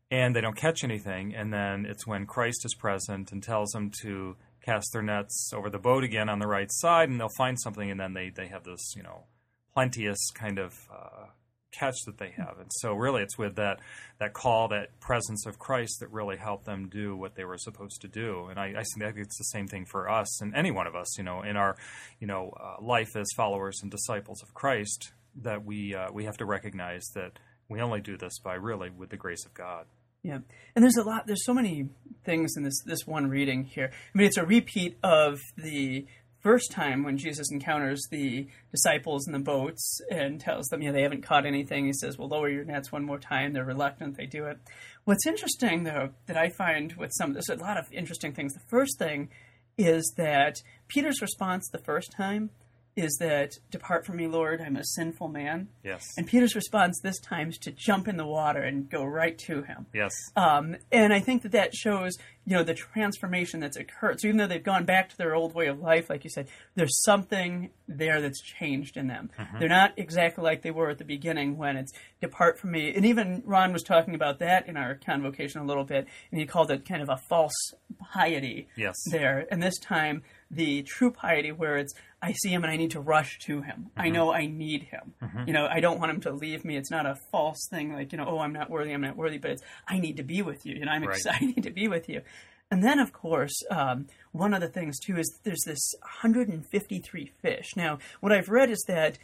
and 0.10 0.36
they 0.36 0.42
don't 0.42 0.56
catch 0.56 0.84
anything 0.84 1.36
and 1.36 1.54
then 1.54 1.86
it's 1.86 2.08
when 2.08 2.26
Christ 2.26 2.64
is 2.64 2.74
present 2.74 3.32
and 3.34 3.44
tells 3.44 3.72
them 3.72 3.92
to 4.02 4.38
cast 4.64 4.94
their 4.94 5.02
nets 5.02 5.52
over 5.54 5.70
the 5.70 5.80
boat 5.80 6.04
again 6.04 6.30
on 6.30 6.40
the 6.40 6.48
right 6.48 6.72
side 6.72 7.10
and 7.10 7.20
they'll 7.20 7.30
find 7.38 7.60
something 7.60 7.90
and 7.90 8.00
then 8.00 8.14
they 8.14 8.30
they 8.30 8.48
have 8.48 8.64
this 8.64 8.94
you 8.96 9.04
know 9.04 9.26
plenteous 9.74 10.30
kind 10.34 10.60
of 10.60 10.74
uh, 10.94 11.26
catch 11.72 11.96
that 12.06 12.18
they 12.18 12.32
have. 12.32 12.60
And 12.60 12.70
so 12.80 12.94
really 12.94 13.24
it's 13.24 13.38
with 13.38 13.56
that 13.56 13.80
that 14.20 14.34
call 14.34 14.68
that 14.70 15.00
presence 15.00 15.46
of 15.46 15.58
Christ 15.58 16.00
that 16.00 16.12
really 16.12 16.38
helped 16.38 16.66
them 16.66 16.90
do 16.90 17.16
what 17.16 17.36
they 17.36 17.46
were 17.46 17.58
supposed 17.58 18.02
to 18.02 18.08
do. 18.08 18.48
And 18.50 18.60
I, 18.60 18.74
I 18.78 18.84
think 19.00 19.18
it's 19.18 19.38
the 19.38 19.46
same 19.46 19.68
thing 19.68 19.86
for 19.86 20.10
us 20.10 20.42
and 20.42 20.54
any 20.54 20.72
one 20.72 20.88
of 20.88 20.96
us 20.96 21.18
you 21.18 21.24
know 21.24 21.42
in 21.42 21.56
our 21.56 21.76
you 22.20 22.28
know 22.28 22.54
uh, 22.60 22.84
life 22.84 23.16
as 23.16 23.28
followers 23.36 23.80
and 23.82 23.90
disciples 23.90 24.44
of 24.44 24.54
Christ 24.54 25.14
that 25.36 25.64
we 25.64 25.96
uh, 25.96 26.12
we 26.12 26.26
have 26.26 26.38
to 26.38 26.46
recognize 26.46 27.06
that 27.16 27.40
we 27.70 27.80
only 27.80 28.02
do 28.02 28.18
this 28.18 28.38
by 28.40 28.56
really 28.56 28.90
with 28.90 29.10
the 29.10 29.18
grace 29.18 29.46
of 29.46 29.54
God 29.54 29.86
Yeah, 30.24 30.40
and 30.76 30.84
there's 30.84 30.98
a 30.98 31.04
lot. 31.04 31.26
There's 31.26 31.46
so 31.46 31.54
many 31.54 31.90
things 32.24 32.54
in 32.56 32.64
this 32.64 32.82
this 32.86 33.08
one 33.08 33.28
reading 33.28 33.64
here. 33.64 33.92
I 33.92 34.18
mean, 34.18 34.28
it's 34.28 34.38
a 34.38 34.46
repeat 34.46 34.98
of 35.04 35.40
the 35.58 36.06
first 36.42 36.72
time 36.72 37.04
when 37.04 37.18
Jesus 37.18 37.52
encounters 37.52 38.02
the 38.10 38.48
disciples 38.72 39.28
in 39.28 39.34
the 39.34 39.40
boats 39.40 40.00
and 40.10 40.40
tells 40.40 40.68
them, 40.68 40.82
you 40.82 40.90
know, 40.90 40.94
they 40.94 41.04
haven't 41.04 41.24
caught 41.24 41.46
anything. 41.46 41.86
He 41.86 41.94
says, 41.94 42.18
"Well, 42.18 42.28
lower 42.28 42.50
your 42.50 42.64
nets 42.66 42.92
one 42.92 43.04
more 43.04 43.20
time." 43.20 43.54
They're 43.54 43.66
reluctant. 43.66 44.18
They 44.18 44.26
do 44.28 44.46
it. 44.46 44.60
What's 45.06 45.26
interesting, 45.26 45.84
though, 45.84 46.10
that 46.28 46.38
I 46.38 46.50
find 46.50 46.94
with 46.94 47.12
some, 47.18 47.34
there's 47.34 47.50
a 47.50 47.56
lot 47.56 47.78
of 47.78 47.92
interesting 47.92 48.34
things. 48.34 48.54
The 48.54 48.68
first 48.70 49.00
thing 49.00 49.30
is 49.78 50.14
that 50.18 50.58
Peter's 50.88 51.22
response 51.22 51.68
the 51.70 51.80
first 51.80 52.12
time 52.12 52.52
is 52.96 53.18
that, 53.20 53.52
"Depart 53.70 54.06
from 54.06 54.18
me, 54.18 54.28
Lord, 54.28 54.62
I'm 54.62 54.76
a 54.76 54.84
sinful 54.84 55.30
man." 55.30 55.70
yes 55.84 56.04
And 56.18 56.28
Peter's 56.28 56.56
response 56.56 57.00
this 57.02 57.20
time 57.20 57.50
is 57.50 57.58
to 57.60 57.72
jump 57.72 58.08
in 58.08 58.18
the 58.18 58.26
water 58.26 58.62
and 58.62 58.90
go 58.90 59.04
right 59.04 59.38
to 59.48 59.64
him. 59.64 59.86
yes 59.94 60.12
Um, 60.36 60.76
and 60.92 61.14
I 61.14 61.20
think 61.20 61.44
that 61.44 61.52
that 61.54 61.74
shows, 61.74 62.18
you 62.46 62.56
know, 62.56 62.64
the 62.64 62.74
transformation 62.74 63.60
that's 63.60 63.78
occurred. 63.78 64.20
So 64.20 64.28
even 64.28 64.38
though 64.38 64.48
they've 64.48 64.64
gone 64.64 64.86
back 64.86 65.10
to 65.10 65.18
their 65.18 65.36
old 65.36 65.54
way 65.54 65.68
of 65.68 65.80
life, 65.80 66.10
like 66.10 66.24
you 66.24 66.30
said, 66.30 66.48
there's 66.76 67.02
something 67.04 67.70
there 67.88 68.22
that's 68.22 68.42
changed 68.42 68.98
in 68.98 69.08
them. 69.08 69.30
They're 69.60 69.70
not 69.70 69.94
exactly 69.98 70.44
like 70.44 70.62
they 70.62 70.72
were 70.72 70.90
at 70.90 70.98
the 70.98 71.04
beginning 71.06 71.58
when 71.58 71.78
it's 71.78 71.92
depart 72.20 72.60
from 72.60 72.72
me. 72.72 72.94
And 72.96 73.06
even 73.06 73.44
Ron 73.46 73.74
was 73.74 73.84
talking 73.84 74.16
about 74.16 74.40
that 74.40 74.68
in 74.68 74.78
our 74.78 74.96
convocation 74.96 75.62
a 75.62 75.66
little 75.66 75.84
bit, 75.84 76.08
and 76.32 76.40
he 76.40 76.46
called 76.46 76.72
it 76.72 76.86
kind 76.86 77.02
of 77.02 77.10
a 77.10 77.18
false 77.30 77.54
piety 78.00 78.68
yes 78.76 78.96
there. 79.12 79.46
And 79.52 79.62
this 79.62 79.78
time, 79.80 80.24
the 80.50 80.84
true 80.84 81.12
piety 81.12 81.52
where 81.52 81.78
it's, 81.78 81.94
I 82.22 82.34
see 82.34 82.50
him 82.50 82.64
and 82.64 82.72
I 82.72 82.76
need 82.78 82.92
to 82.92 83.00
rush 83.00 83.40
to 83.48 83.62
him. 83.62 83.90
I 83.98 84.06
Mm-hmm. 84.06 84.14
know 84.14 84.32
I 84.32 84.46
need 84.46 84.84
him. 84.84 85.14
You 85.48 85.54
know, 85.54 85.66
I 85.68 85.80
don't 85.80 86.00
want 86.00 86.12
him 86.12 86.22
to 86.22 86.32
leave 86.32 86.64
me. 86.64 86.78
It's 86.78 86.92
not 86.92 87.06
a 87.08 87.16
false 87.32 87.68
thing 87.70 87.94
like, 87.94 88.12
you 88.12 88.18
know, 88.20 88.26
oh, 88.28 88.40
I'm 88.40 88.54
not 88.54 88.70
worthy, 88.70 88.92
I'm 88.92 89.02
not 89.02 89.18
worthy, 89.18 89.40
but 89.40 89.52
it's, 89.52 89.64
I 89.88 90.00
need 90.00 90.18
to 90.18 90.24
be 90.24 90.42
with 90.44 90.66
you. 90.66 90.76
You 90.76 90.86
know, 90.86 90.92
I'm 90.92 91.04
Right. 91.04 91.16
excited, 91.18 91.64
to 91.64 91.72
be 91.72 91.88
with 91.88 92.08
you. 92.08 92.22
And 92.70 92.84
then, 92.84 93.00
of 93.00 93.12
course, 93.12 93.54
um, 93.72 94.08
one 94.34 94.54
of 94.54 94.62
the 94.62 94.70
things 94.70 95.00
too 95.00 95.18
is 95.18 95.40
there's 95.44 95.64
this 95.66 95.94
153 96.22 97.32
fish. 97.42 97.76
Now, 97.76 97.98
what 98.20 98.32
I've 98.32 98.50
read 98.50 98.70
is 98.70 98.84
that 98.88 99.18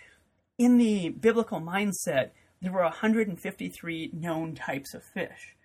in 0.58 0.78
the 0.78 1.10
biblical 1.10 1.62
mindset, 1.62 2.32
there 2.62 2.72
were 2.72 2.82
153 2.82 4.10
known 4.14 4.56
types 4.56 4.94
of 4.94 5.04
fish. 5.04 5.56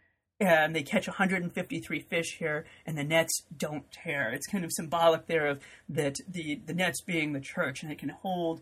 And 0.42 0.74
they 0.74 0.82
catch 0.82 1.06
153 1.06 2.00
fish 2.00 2.36
here, 2.38 2.64
and 2.84 2.98
the 2.98 3.04
nets 3.04 3.42
don't 3.56 3.84
tear. 3.92 4.32
It's 4.32 4.46
kind 4.46 4.64
of 4.64 4.72
symbolic 4.72 5.26
there 5.26 5.46
of 5.46 5.60
that 5.88 6.16
the, 6.28 6.60
the 6.66 6.74
nets 6.74 7.00
being 7.00 7.32
the 7.32 7.40
church, 7.40 7.82
and 7.82 7.92
it 7.92 7.98
can 7.98 8.08
hold 8.08 8.60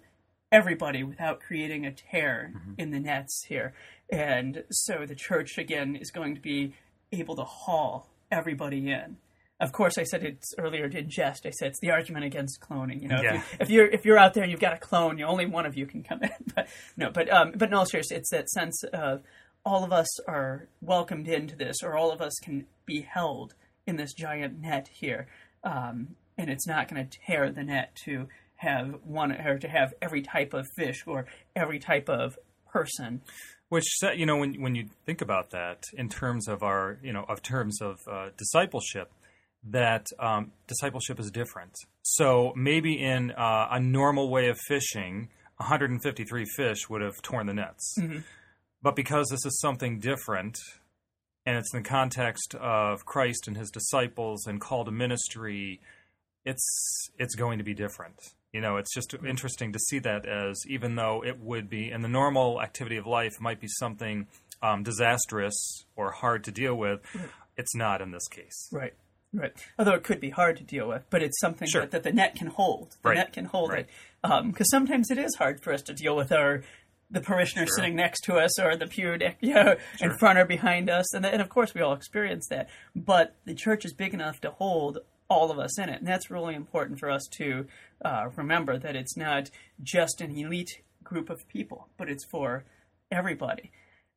everybody 0.53 1.03
without 1.03 1.41
creating 1.41 1.87
a 1.87 1.93
tear 1.93 2.53
in 2.77 2.91
the 2.91 3.01
nets 3.01 3.45
here. 3.49 3.73
And 4.11 4.65
so 4.71 5.07
the 5.07 5.15
church, 5.15 5.57
again, 5.59 5.97
is 5.97 6.11
going 6.11 6.35
to 6.35 6.41
be 6.41 6.75
able 7.13 7.37
to 7.37 7.45
haul 7.45 8.09
everybody 8.31 8.91
in. 8.91 9.17
Of 9.61 9.73
course, 9.73 9.97
I 9.99 10.05
said 10.05 10.23
it's 10.25 10.55
earlier 10.59 10.87
in 10.87 11.09
jest. 11.11 11.45
I 11.47 11.51
said 11.51 11.69
it's 11.69 11.81
the 11.81 11.91
argument 11.91 12.25
against 12.25 12.61
cloning. 12.61 13.01
You 13.03 13.09
know, 13.09 13.21
Yeah. 13.23 13.35
if, 13.37 13.43
you, 13.43 13.61
if 13.61 13.71
you're 13.71 13.87
if 13.89 14.05
you're 14.07 14.19
out 14.19 14.33
there 14.35 14.43
and 14.43 14.51
you've 14.51 14.61
got 14.61 14.73
a 14.75 14.79
clone, 14.79 15.19
you 15.19 15.25
only 15.27 15.45
one 15.47 15.67
of 15.67 15.77
you 15.77 15.87
can 15.87 16.03
come 16.03 16.23
in. 16.23 16.31
But 16.55 16.69
no, 16.97 17.11
but 17.11 17.31
um, 17.33 17.53
but 17.55 17.69
in 17.69 17.75
all 17.75 17.85
seriousness, 17.87 18.19
it's 18.21 18.31
that 18.31 18.49
sense 18.51 18.83
of 18.93 19.23
all 19.65 19.85
of 19.85 19.93
us 19.93 20.09
are 20.27 20.69
welcomed 20.81 21.29
into 21.29 21.57
this, 21.57 21.83
or 21.83 21.97
all 21.97 22.13
of 22.13 22.21
us 22.21 22.35
can 22.43 22.67
be 22.87 23.03
held 23.03 23.55
in 23.87 23.97
this 23.97 24.13
giant 24.13 24.61
net 24.61 24.89
here, 24.93 25.29
um, 25.65 26.17
and 26.39 26.51
it's 26.51 26.67
not 26.67 26.89
going 26.89 27.07
to 27.07 27.19
tear 27.27 27.51
the 27.51 27.63
net 27.63 27.95
to 28.05 28.27
have 28.57 28.95
one 29.05 29.33
or 29.33 29.59
to 29.59 29.69
have 29.69 29.95
every 30.03 30.23
type 30.23 30.53
of 30.53 30.67
fish 30.77 31.05
or 31.07 31.27
every 31.57 31.79
type 31.79 32.09
of 32.09 32.39
person. 32.71 33.23
Which 33.69 33.87
you 34.17 34.27
know, 34.27 34.37
when 34.37 34.61
when 34.61 34.75
you 34.75 34.89
think 35.07 35.21
about 35.21 35.51
that 35.51 35.85
in 35.95 36.09
terms 36.09 36.49
of 36.49 36.63
our, 36.63 36.99
you 37.03 37.13
know, 37.13 37.25
of 37.29 37.41
terms 37.41 37.81
of 37.81 38.01
uh, 38.11 38.31
discipleship, 38.37 39.13
that 39.69 40.07
um, 40.19 40.53
discipleship 40.67 41.21
is 41.21 41.31
different. 41.31 41.73
So 42.03 42.53
maybe 42.57 43.01
in 43.01 43.31
uh, 43.33 43.69
a 43.71 43.81
normal 43.81 44.31
way 44.31 44.49
of 44.49 44.59
fishing, 44.67 45.29
153 45.59 46.45
fish 46.57 46.89
would 46.89 47.03
have 47.03 47.21
torn 47.23 47.47
the 47.47 47.55
nets, 47.55 47.97
but 48.83 48.97
because 48.97 49.29
this 49.31 49.45
is 49.45 49.59
something 49.61 49.99
different, 49.99 50.59
and 51.47 51.57
it's 51.57 51.73
in 51.75 51.83
the 51.83 51.89
context 51.89 52.55
of 52.55 53.05
Christ 53.05 53.47
and 53.49 53.57
His 53.57 53.71
disciples 53.71 54.47
and 54.47 54.61
call 54.61 54.85
to 54.85 54.91
ministry, 54.91 55.81
it's 56.45 57.09
it's 57.19 57.35
going 57.35 57.59
to 57.59 57.65
be 57.65 57.75
different. 57.75 58.19
You 58.53 58.61
know, 58.61 58.79
it's 58.79 58.93
just 58.93 59.15
interesting 59.25 59.73
to 59.73 59.79
see 59.79 60.01
that 60.01 60.27
as 60.27 60.61
even 60.69 60.97
though 60.97 61.23
it 61.25 61.39
would 61.39 61.71
be 61.71 61.91
in 61.91 62.03
the 62.03 62.09
normal 62.09 62.61
activity 62.61 62.97
of 62.97 63.07
life 63.07 63.41
might 63.41 63.61
be 63.61 63.69
something 63.69 64.27
um, 64.63 64.83
disastrous 64.83 65.85
or 65.97 66.11
hard 66.11 66.43
to 66.45 66.51
deal 66.51 66.75
with, 66.75 67.01
it's 67.57 67.75
not 67.77 68.01
in 68.03 68.11
this 68.11 68.27
case. 68.29 68.69
Right. 68.73 68.95
Right. 69.33 69.53
Although 69.79 69.95
it 69.95 70.03
could 70.03 70.19
be 70.21 70.31
hard 70.31 70.57
to 70.57 70.65
deal 70.65 70.89
with, 70.89 71.05
but 71.09 71.23
it's 71.23 71.39
something 71.39 71.69
Sure. 71.69 71.83
that, 71.83 71.93
that 71.93 72.03
the 72.03 72.13
net 72.13 72.35
can 72.35 72.49
hold. 72.49 72.97
The 73.03 73.11
Right. 73.11 73.19
net 73.19 73.33
can 73.33 73.45
hold 73.45 73.71
Right. 73.71 73.87
it. 74.25 74.45
Because 74.49 74.69
sometimes 74.71 75.09
it 75.13 75.19
is 75.19 75.37
hard 75.37 75.63
for 75.63 75.73
us 75.73 75.83
to 75.83 75.95
deal 75.95 76.17
with 76.17 76.33
our 76.33 76.63
the 77.11 77.21
parishioner 77.21 77.67
Sure. 77.67 77.77
sitting 77.77 77.97
next 77.97 78.21
to 78.25 78.37
us 78.37 78.59
or 78.59 78.77
the 78.77 78.87
pew 78.87 79.17
you 79.41 79.55
know, 79.55 79.77
in 80.01 80.17
front 80.19 80.39
or 80.39 80.45
behind 80.45 80.89
us, 80.89 81.13
and, 81.15 81.27
and 81.27 81.43
of 81.43 81.49
course 81.49 81.75
we 81.75 81.81
all 81.81 81.93
experience 81.93 82.47
that. 82.49 82.69
But 82.95 83.37
the 83.45 83.55
church 83.55 83.85
is 83.85 83.93
big 83.93 84.15
enough 84.15 84.41
to 84.43 84.51
hold 84.51 84.99
all 85.29 85.51
of 85.51 85.59
us 85.59 85.79
in 85.79 85.89
it, 85.89 85.99
and 86.01 86.07
that's 86.09 86.31
really 86.31 86.55
important 86.55 86.99
for 86.99 87.11
us 87.11 87.27
to 87.39 87.67
uh, 88.05 88.29
remember 88.37 88.79
that 88.79 88.97
it's 88.97 89.17
not 89.17 89.51
just 89.83 90.21
an 90.21 90.37
elite 90.37 90.83
group 91.05 91.31
of 91.31 91.47
people, 91.49 91.89
but 91.97 92.09
it's 92.09 92.25
for 92.25 92.65
everybody. 93.11 93.71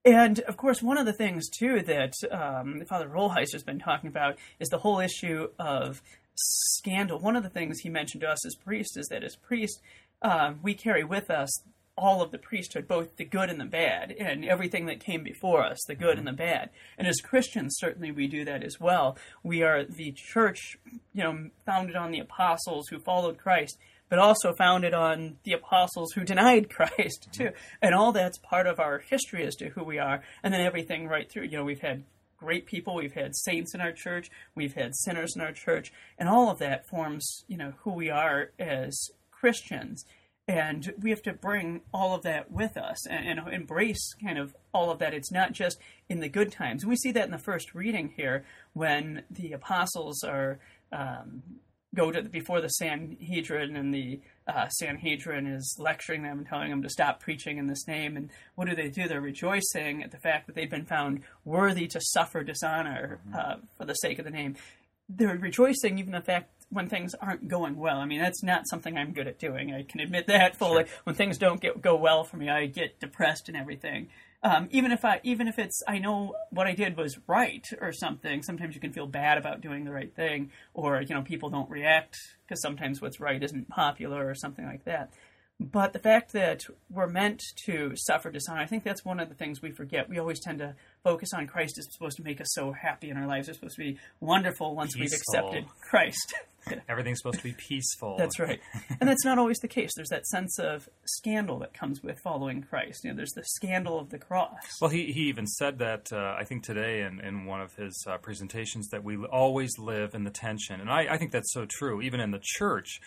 And 0.05 0.39
of 0.41 0.57
course, 0.57 0.81
one 0.81 0.97
of 0.97 1.05
the 1.05 1.13
things 1.13 1.49
too 1.49 1.81
that 1.83 2.13
um, 2.29 2.83
Father 2.87 3.07
Rolheiser 3.07 3.53
has 3.53 3.63
been 3.63 3.79
talking 3.79 4.09
about 4.09 4.37
is 4.59 4.67
the 4.69 4.79
whole 4.79 4.99
issue 4.99 5.47
of 5.57 6.01
scandal. 6.35 7.19
One 7.19 7.35
of 7.35 7.43
the 7.43 7.49
things 7.49 7.79
he 7.79 7.89
mentioned 7.89 8.21
to 8.21 8.29
us 8.29 8.45
as 8.45 8.55
priests 8.55 8.97
is 8.97 9.07
that 9.07 9.23
as 9.23 9.35
priests, 9.35 9.79
uh, 10.21 10.53
we 10.61 10.73
carry 10.73 11.03
with 11.03 11.29
us 11.29 11.49
all 11.97 12.21
of 12.21 12.31
the 12.31 12.37
priesthood, 12.37 12.87
both 12.87 13.17
the 13.17 13.25
good 13.25 13.49
and 13.49 13.59
the 13.59 13.65
bad, 13.65 14.11
and 14.11 14.43
everything 14.43 14.85
that 14.87 14.99
came 14.99 15.23
before 15.23 15.63
us, 15.63 15.79
the 15.87 15.95
good 15.95 16.17
and 16.17 16.27
the 16.27 16.33
bad. 16.33 16.69
And 16.97 17.07
as 17.07 17.21
Christians, 17.21 17.75
certainly 17.77 18.11
we 18.11 18.27
do 18.27 18.43
that 18.45 18.63
as 18.63 18.79
well. 18.79 19.17
We 19.43 19.61
are 19.61 19.83
the 19.83 20.11
church, 20.15 20.77
you 21.13 21.23
know, 21.23 21.49
founded 21.65 21.95
on 21.95 22.11
the 22.11 22.19
apostles 22.19 22.87
who 22.89 22.99
followed 22.99 23.37
Christ, 23.37 23.77
but 24.09 24.19
also 24.19 24.53
founded 24.53 24.93
on 24.93 25.37
the 25.43 25.53
apostles 25.53 26.13
who 26.13 26.23
denied 26.23 26.69
Christ 26.73 27.29
too. 27.31 27.51
And 27.81 27.93
all 27.93 28.11
that's 28.11 28.37
part 28.39 28.67
of 28.67 28.79
our 28.79 28.99
history 28.99 29.45
as 29.45 29.55
to 29.55 29.69
who 29.69 29.83
we 29.83 29.99
are, 29.99 30.21
and 30.41 30.53
then 30.53 30.61
everything 30.61 31.07
right 31.07 31.29
through. 31.29 31.43
You 31.43 31.57
know, 31.57 31.63
we've 31.63 31.79
had 31.79 32.03
great 32.37 32.65
people, 32.65 32.95
we've 32.95 33.13
had 33.13 33.35
saints 33.35 33.73
in 33.73 33.81
our 33.81 33.91
church, 33.91 34.29
we've 34.53 34.73
had 34.73 34.95
sinners 34.95 35.33
in 35.35 35.41
our 35.41 35.53
church, 35.53 35.93
and 36.17 36.27
all 36.27 36.49
of 36.49 36.59
that 36.59 36.87
forms, 36.87 37.45
you 37.47 37.57
know, 37.57 37.73
who 37.79 37.91
we 37.91 38.09
are 38.09 38.51
as 38.59 39.09
Christians. 39.31 40.05
And 40.47 40.93
we 40.99 41.09
have 41.11 41.21
to 41.21 41.33
bring 41.33 41.81
all 41.93 42.13
of 42.13 42.23
that 42.23 42.51
with 42.51 42.75
us 42.75 43.07
and, 43.07 43.39
and 43.39 43.53
embrace 43.53 44.13
kind 44.21 44.37
of 44.37 44.53
all 44.73 44.91
of 44.91 44.99
that. 44.99 45.13
It's 45.13 45.31
not 45.31 45.53
just 45.53 45.79
in 46.09 46.19
the 46.19 46.27
good 46.27 46.51
times. 46.51 46.85
We 46.85 46.97
see 46.97 47.13
that 47.13 47.25
in 47.25 47.31
the 47.31 47.37
first 47.37 47.73
reading 47.73 48.13
here 48.17 48.43
when 48.73 49.23
the 49.31 49.53
apostles 49.53 50.21
are 50.23 50.59
um, 50.91 51.43
go 51.95 52.11
to 52.11 52.23
before 52.23 52.61
the 52.61 52.69
Sanhedrin, 52.69 53.75
and 53.75 53.93
the 53.93 54.19
uh, 54.47 54.67
Sanhedrin 54.69 55.47
is 55.47 55.75
lecturing 55.79 56.23
them 56.23 56.39
and 56.39 56.47
telling 56.47 56.69
them 56.69 56.83
to 56.83 56.89
stop 56.89 57.19
preaching 57.19 57.57
in 57.57 57.67
this 57.67 57.87
name. 57.87 58.17
And 58.17 58.29
what 58.55 58.67
do 58.67 58.75
they 58.75 58.89
do? 58.89 59.07
They're 59.07 59.21
rejoicing 59.21 60.03
at 60.03 60.11
the 60.11 60.17
fact 60.17 60.47
that 60.47 60.55
they've 60.55 60.69
been 60.69 60.85
found 60.85 61.21
worthy 61.45 61.87
to 61.87 62.01
suffer 62.01 62.43
dishonor 62.43 63.19
uh, 63.37 63.55
for 63.77 63.85
the 63.85 63.93
sake 63.93 64.19
of 64.19 64.25
the 64.25 64.31
name. 64.31 64.55
They're 65.09 65.37
rejoicing 65.37 65.99
even 65.99 66.13
the 66.13 66.21
fact 66.21 66.52
when 66.73 66.89
things 66.89 67.13
aren't 67.15 67.47
going 67.47 67.77
well. 67.77 67.97
I 67.97 68.05
mean, 68.05 68.19
that's 68.19 68.43
not 68.43 68.67
something 68.67 68.97
I'm 68.97 69.13
good 69.13 69.27
at 69.27 69.39
doing. 69.39 69.73
I 69.73 69.83
can 69.83 69.99
admit 69.99 70.27
that 70.27 70.55
fully. 70.57 70.85
When 71.03 71.15
things 71.15 71.37
don't 71.37 71.61
get 71.61 71.81
go 71.81 71.95
well 71.95 72.23
for 72.23 72.37
me, 72.37 72.49
I 72.49 72.65
get 72.65 72.99
depressed 72.99 73.47
and 73.47 73.57
everything. 73.57 74.09
Um, 74.43 74.67
even 74.71 74.91
if 74.91 75.05
I, 75.05 75.21
even 75.23 75.47
if 75.47 75.57
it's, 75.57 75.81
I 75.87 75.99
know 75.99 76.35
what 76.49 76.67
I 76.67 76.73
did 76.73 76.97
was 76.97 77.17
right 77.27 77.65
or 77.79 77.93
something. 77.93 78.43
Sometimes 78.43 78.75
you 78.75 78.81
can 78.81 78.91
feel 78.91 79.07
bad 79.07 79.37
about 79.37 79.61
doing 79.61 79.85
the 79.85 79.91
right 79.91 80.13
thing, 80.13 80.51
or 80.73 81.01
you 81.01 81.15
know, 81.15 81.21
people 81.21 81.49
don't 81.49 81.69
react 81.69 82.17
because 82.45 82.61
sometimes 82.61 83.01
what's 83.01 83.21
right 83.21 83.41
isn't 83.41 83.69
popular 83.69 84.27
or 84.27 84.35
something 84.35 84.65
like 84.65 84.83
that. 84.83 85.13
But 85.59 85.93
the 85.93 85.99
fact 85.99 86.33
that 86.33 86.65
we're 86.89 87.07
meant 87.07 87.41
to 87.65 87.93
suffer 87.95 88.31
dishonor, 88.31 88.59
I 88.59 88.65
think 88.65 88.83
that's 88.83 89.05
one 89.05 89.21
of 89.21 89.29
the 89.29 89.35
things 89.35 89.61
we 89.61 89.71
forget. 89.71 90.09
We 90.09 90.19
always 90.19 90.41
tend 90.41 90.59
to 90.59 90.75
focus 91.03 91.33
on 91.33 91.47
Christ 91.47 91.77
is 91.77 91.87
supposed 91.91 92.17
to 92.17 92.23
make 92.23 92.39
us 92.39 92.47
so 92.51 92.71
happy 92.71 93.09
in 93.09 93.17
our 93.17 93.27
lives. 93.27 93.49
It's 93.49 93.57
supposed 93.57 93.75
to 93.75 93.83
be 93.83 93.97
wonderful 94.21 94.75
once 94.75 94.95
we've 94.97 95.11
accepted 95.11 95.65
Christ. 95.81 96.33
Everything's 96.87 97.17
supposed 97.19 97.39
to 97.39 97.43
be 97.43 97.53
peaceful. 97.53 98.15
That's 98.17 98.39
right. 98.39 98.61
And 99.01 99.09
that's 99.09 99.25
not 99.25 99.37
always 99.37 99.59
the 99.59 99.67
case. 99.67 99.91
There's 99.97 100.07
that 100.09 100.25
sense 100.25 100.57
of 100.59 100.87
scandal 101.05 101.59
that 101.59 101.73
comes 101.73 102.01
with 102.01 102.19
following 102.23 102.61
Christ. 102.61 103.03
You 103.03 103.09
know, 103.11 103.17
there's 103.17 103.33
the 103.33 103.43
scandal 103.43 103.99
of 103.99 104.11
the 104.11 104.17
cross. 104.17 104.53
Well, 104.79 104.89
he, 104.89 105.11
he 105.11 105.23
even 105.23 105.45
said 105.45 105.79
that, 105.79 106.07
uh, 106.13 106.35
I 106.39 106.45
think 106.45 106.63
today 106.63 107.01
in, 107.01 107.19
in 107.19 107.45
one 107.45 107.59
of 107.59 107.75
his 107.75 108.05
uh, 108.09 108.17
presentations, 108.17 108.87
that 108.89 109.03
we 109.03 109.17
always 109.17 109.77
live 109.77 110.15
in 110.15 110.23
the 110.23 110.29
tension. 110.31 110.79
And 110.79 110.89
I, 110.89 111.07
I 111.11 111.17
think 111.17 111.31
that's 111.33 111.51
so 111.51 111.65
true. 111.69 112.01
Even 112.01 112.21
in 112.21 112.31
the 112.31 112.41
church, 112.41 113.01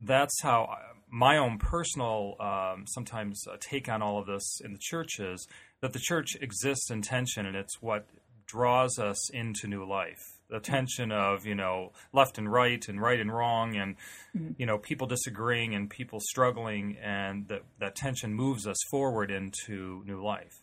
that's 0.00 0.40
how 0.40 0.66
I- 0.70 0.96
my 1.12 1.38
own 1.38 1.58
personal, 1.58 2.36
um, 2.38 2.84
sometimes, 2.86 3.44
uh, 3.48 3.56
take 3.58 3.88
on 3.88 4.00
all 4.02 4.20
of 4.20 4.26
this 4.28 4.60
in 4.64 4.72
the 4.72 4.78
church 4.80 5.18
is 5.18 5.48
that 5.80 5.92
the 5.92 5.98
church 5.98 6.36
exists 6.40 6.90
in 6.90 7.02
tension, 7.02 7.46
and 7.46 7.56
it's 7.56 7.80
what 7.80 8.06
draws 8.46 8.98
us 8.98 9.30
into 9.30 9.66
new 9.66 9.84
life. 9.84 10.20
The 10.48 10.58
tension 10.60 11.12
of, 11.12 11.46
you 11.46 11.54
know, 11.54 11.92
left 12.12 12.36
and 12.36 12.50
right, 12.50 12.84
and 12.88 13.00
right 13.00 13.20
and 13.20 13.32
wrong, 13.32 13.76
and, 13.76 13.94
you 14.58 14.66
know, 14.66 14.78
people 14.78 15.06
disagreeing 15.06 15.74
and 15.74 15.88
people 15.88 16.18
struggling, 16.20 16.96
and 17.00 17.46
that, 17.48 17.62
that 17.78 17.94
tension 17.94 18.34
moves 18.34 18.66
us 18.66 18.76
forward 18.90 19.30
into 19.30 20.02
new 20.04 20.20
life. 20.22 20.60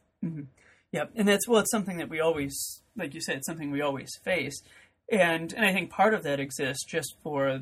Yep, 0.92 1.12
and 1.16 1.28
that's 1.28 1.48
well, 1.48 1.60
it's 1.60 1.72
something 1.72 1.98
that 1.98 2.10
we 2.10 2.20
always, 2.20 2.82
like 2.96 3.14
you 3.14 3.22
said, 3.22 3.38
it's 3.38 3.48
something 3.48 3.72
we 3.72 3.82
always 3.82 4.10
face, 4.24 4.62
and 5.12 5.52
and 5.54 5.66
I 5.66 5.74
think 5.74 5.90
part 5.90 6.14
of 6.14 6.24
that 6.24 6.40
exists 6.40 6.86
just 6.86 7.16
for 7.22 7.62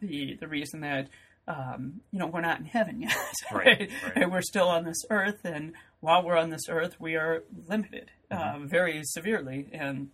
the 0.00 0.36
the 0.40 0.48
reason 0.48 0.80
that 0.80 1.08
um, 1.46 2.00
you 2.10 2.18
know 2.18 2.26
we're 2.26 2.40
not 2.40 2.58
in 2.58 2.64
heaven 2.64 3.00
yet, 3.00 3.16
Right, 3.52 3.90
right. 4.04 4.12
And 4.16 4.32
we're 4.32 4.42
still 4.42 4.68
on 4.68 4.84
this 4.84 5.02
earth, 5.08 5.44
and 5.44 5.74
while 6.04 6.22
we're 6.22 6.36
on 6.36 6.50
this 6.50 6.68
earth, 6.68 6.96
we 7.00 7.16
are 7.16 7.44
limited 7.66 8.10
uh, 8.30 8.58
very 8.62 9.00
severely, 9.04 9.68
and 9.72 10.10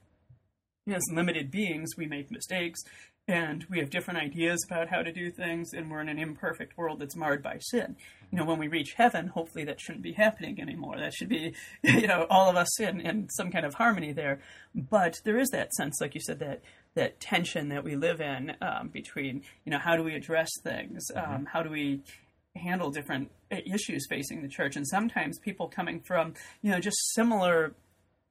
as 0.89 1.03
limited 1.13 1.51
beings, 1.51 1.91
we 1.97 2.07
make 2.07 2.31
mistakes. 2.31 2.81
And 3.27 3.65
we 3.69 3.79
have 3.79 3.91
different 3.91 4.19
ideas 4.19 4.65
about 4.69 4.89
how 4.89 5.03
to 5.03 5.13
do 5.13 5.31
things, 5.31 5.73
and 5.73 5.91
we're 5.91 6.01
in 6.01 6.09
an 6.09 6.19
imperfect 6.19 6.77
world 6.77 7.01
that's 7.01 7.17
marred 7.17 7.43
by 7.43 7.59
sin. 7.61 7.97
You 8.31 8.39
know, 8.39 8.45
when 8.45 8.59
we 8.59 8.67
reach 8.67 8.95
heaven, 8.97 9.29
hopefully 9.29 9.65
that 9.65 9.81
shouldn't 9.81 10.03
be 10.03 10.13
happening 10.13 10.61
anymore. 10.61 10.97
That 10.97 11.13
should 11.13 11.29
be, 11.29 11.55
you 11.83 12.07
know, 12.07 12.27
all 12.31 12.49
of 12.49 12.57
us 12.57 12.81
in, 12.81 13.01
in 13.01 13.29
some 13.29 13.51
kind 13.51 13.67
of 13.67 13.75
harmony 13.75 14.13
there. 14.13 14.41
But 14.75 15.17
there 15.25 15.39
is 15.39 15.51
that 15.51 15.73
sense, 15.75 16.01
like 16.01 16.15
you 16.15 16.21
said, 16.21 16.39
that 16.39 16.63
that 16.95 17.21
tension 17.21 17.69
that 17.69 17.85
we 17.85 17.95
live 17.95 18.21
in 18.21 18.55
um, 18.61 18.89
between, 18.89 19.43
you 19.65 19.71
know, 19.71 19.79
how 19.79 19.97
do 19.97 20.03
we 20.03 20.15
address 20.15 20.51
things? 20.63 21.07
Um, 21.15 21.47
how 21.53 21.63
do 21.63 21.71
we 21.71 22.03
handle 22.57 22.91
different 22.91 23.31
uh, 23.51 23.57
issues 23.67 24.07
facing 24.09 24.43
the 24.43 24.49
church? 24.49 24.77
And 24.77 24.87
sometimes 24.87 25.39
people 25.39 25.69
coming 25.69 26.01
from, 26.01 26.35
you 26.63 26.71
know, 26.71 26.81
just 26.81 26.97
similar 27.15 27.75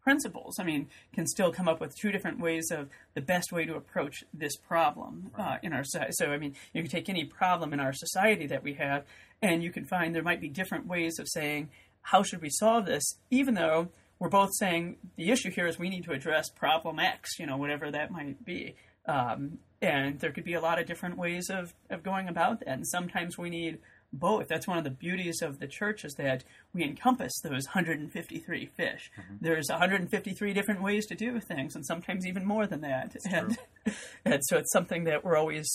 principles, 0.02 0.58
I 0.60 0.64
mean, 0.64 0.88
can 1.14 1.28
still 1.28 1.52
come 1.52 1.68
up 1.68 1.80
with 1.82 1.96
two 1.96 2.12
different 2.12 2.40
ways 2.40 2.72
of 2.72 2.90
the 3.14 3.22
best 3.22 3.52
way 3.52 3.66
to 3.66 3.76
approach 3.76 4.24
this 4.34 4.56
problem 4.56 5.32
uh, 5.38 5.58
in 5.62 5.74
our 5.74 5.84
society. 5.84 6.14
So, 6.14 6.28
I 6.28 6.38
mean, 6.38 6.56
you 6.74 6.82
can 6.82 6.90
take 6.90 7.10
any 7.10 7.26
problem 7.26 7.74
in 7.74 7.80
our 7.80 7.94
society 7.94 8.48
that 8.48 8.64
we 8.64 8.74
have, 8.76 9.04
and 9.42 9.62
you 9.62 9.72
can 9.72 9.86
find 9.86 10.16
there 10.16 10.24
might 10.24 10.42
be 10.42 10.50
different 10.50 10.88
ways 10.88 11.20
of 11.20 11.28
saying, 11.28 11.70
how 12.02 12.24
should 12.24 12.42
we 12.42 12.50
solve 12.50 12.86
this, 12.86 13.04
even 13.30 13.54
though 13.56 13.90
we're 14.20 14.30
both 14.30 14.50
saying 14.54 14.98
the 15.16 15.32
issue 15.32 15.52
here 15.52 15.68
is 15.68 15.80
we 15.80 15.90
need 15.90 16.04
to 16.06 16.12
address 16.12 16.50
problem 16.50 17.00
X, 17.00 17.40
you 17.40 17.46
know, 17.46 17.58
whatever 17.58 17.92
that 17.92 18.12
might 18.12 18.44
be. 18.44 18.76
Um, 19.06 19.60
and 19.82 20.20
there 20.20 20.32
could 20.32 20.44
be 20.44 20.56
a 20.56 20.62
lot 20.62 20.80
of 20.80 20.88
different 20.88 21.18
ways 21.18 21.50
of, 21.50 21.74
of 21.90 22.04
going 22.04 22.28
about 22.28 22.60
that. 22.60 22.68
And 22.68 22.88
sometimes 22.88 23.38
we 23.38 23.50
need 23.50 23.80
both. 24.12 24.48
That's 24.48 24.68
one 24.68 24.78
of 24.78 24.84
the 24.84 24.90
beauties 24.90 25.42
of 25.42 25.60
the 25.60 25.68
church 25.68 26.04
is 26.04 26.14
that 26.16 26.44
we 26.74 26.84
encompass 26.84 27.32
those 27.42 27.66
153 27.68 28.66
fish. 28.66 29.12
Mm-hmm. 29.20 29.36
There's 29.42 29.68
153 29.70 30.54
different 30.54 30.82
ways 30.82 31.06
to 31.08 31.16
do 31.16 31.40
things, 31.40 31.76
and 31.76 31.86
sometimes 31.86 32.26
even 32.26 32.46
more 32.46 32.68
than 32.68 32.82
that. 32.82 33.16
And, 33.30 33.58
and 34.26 34.42
so 34.46 34.58
it's 34.58 34.72
something 34.72 35.04
that 35.06 35.24
we're 35.24 35.38
always 35.38 35.68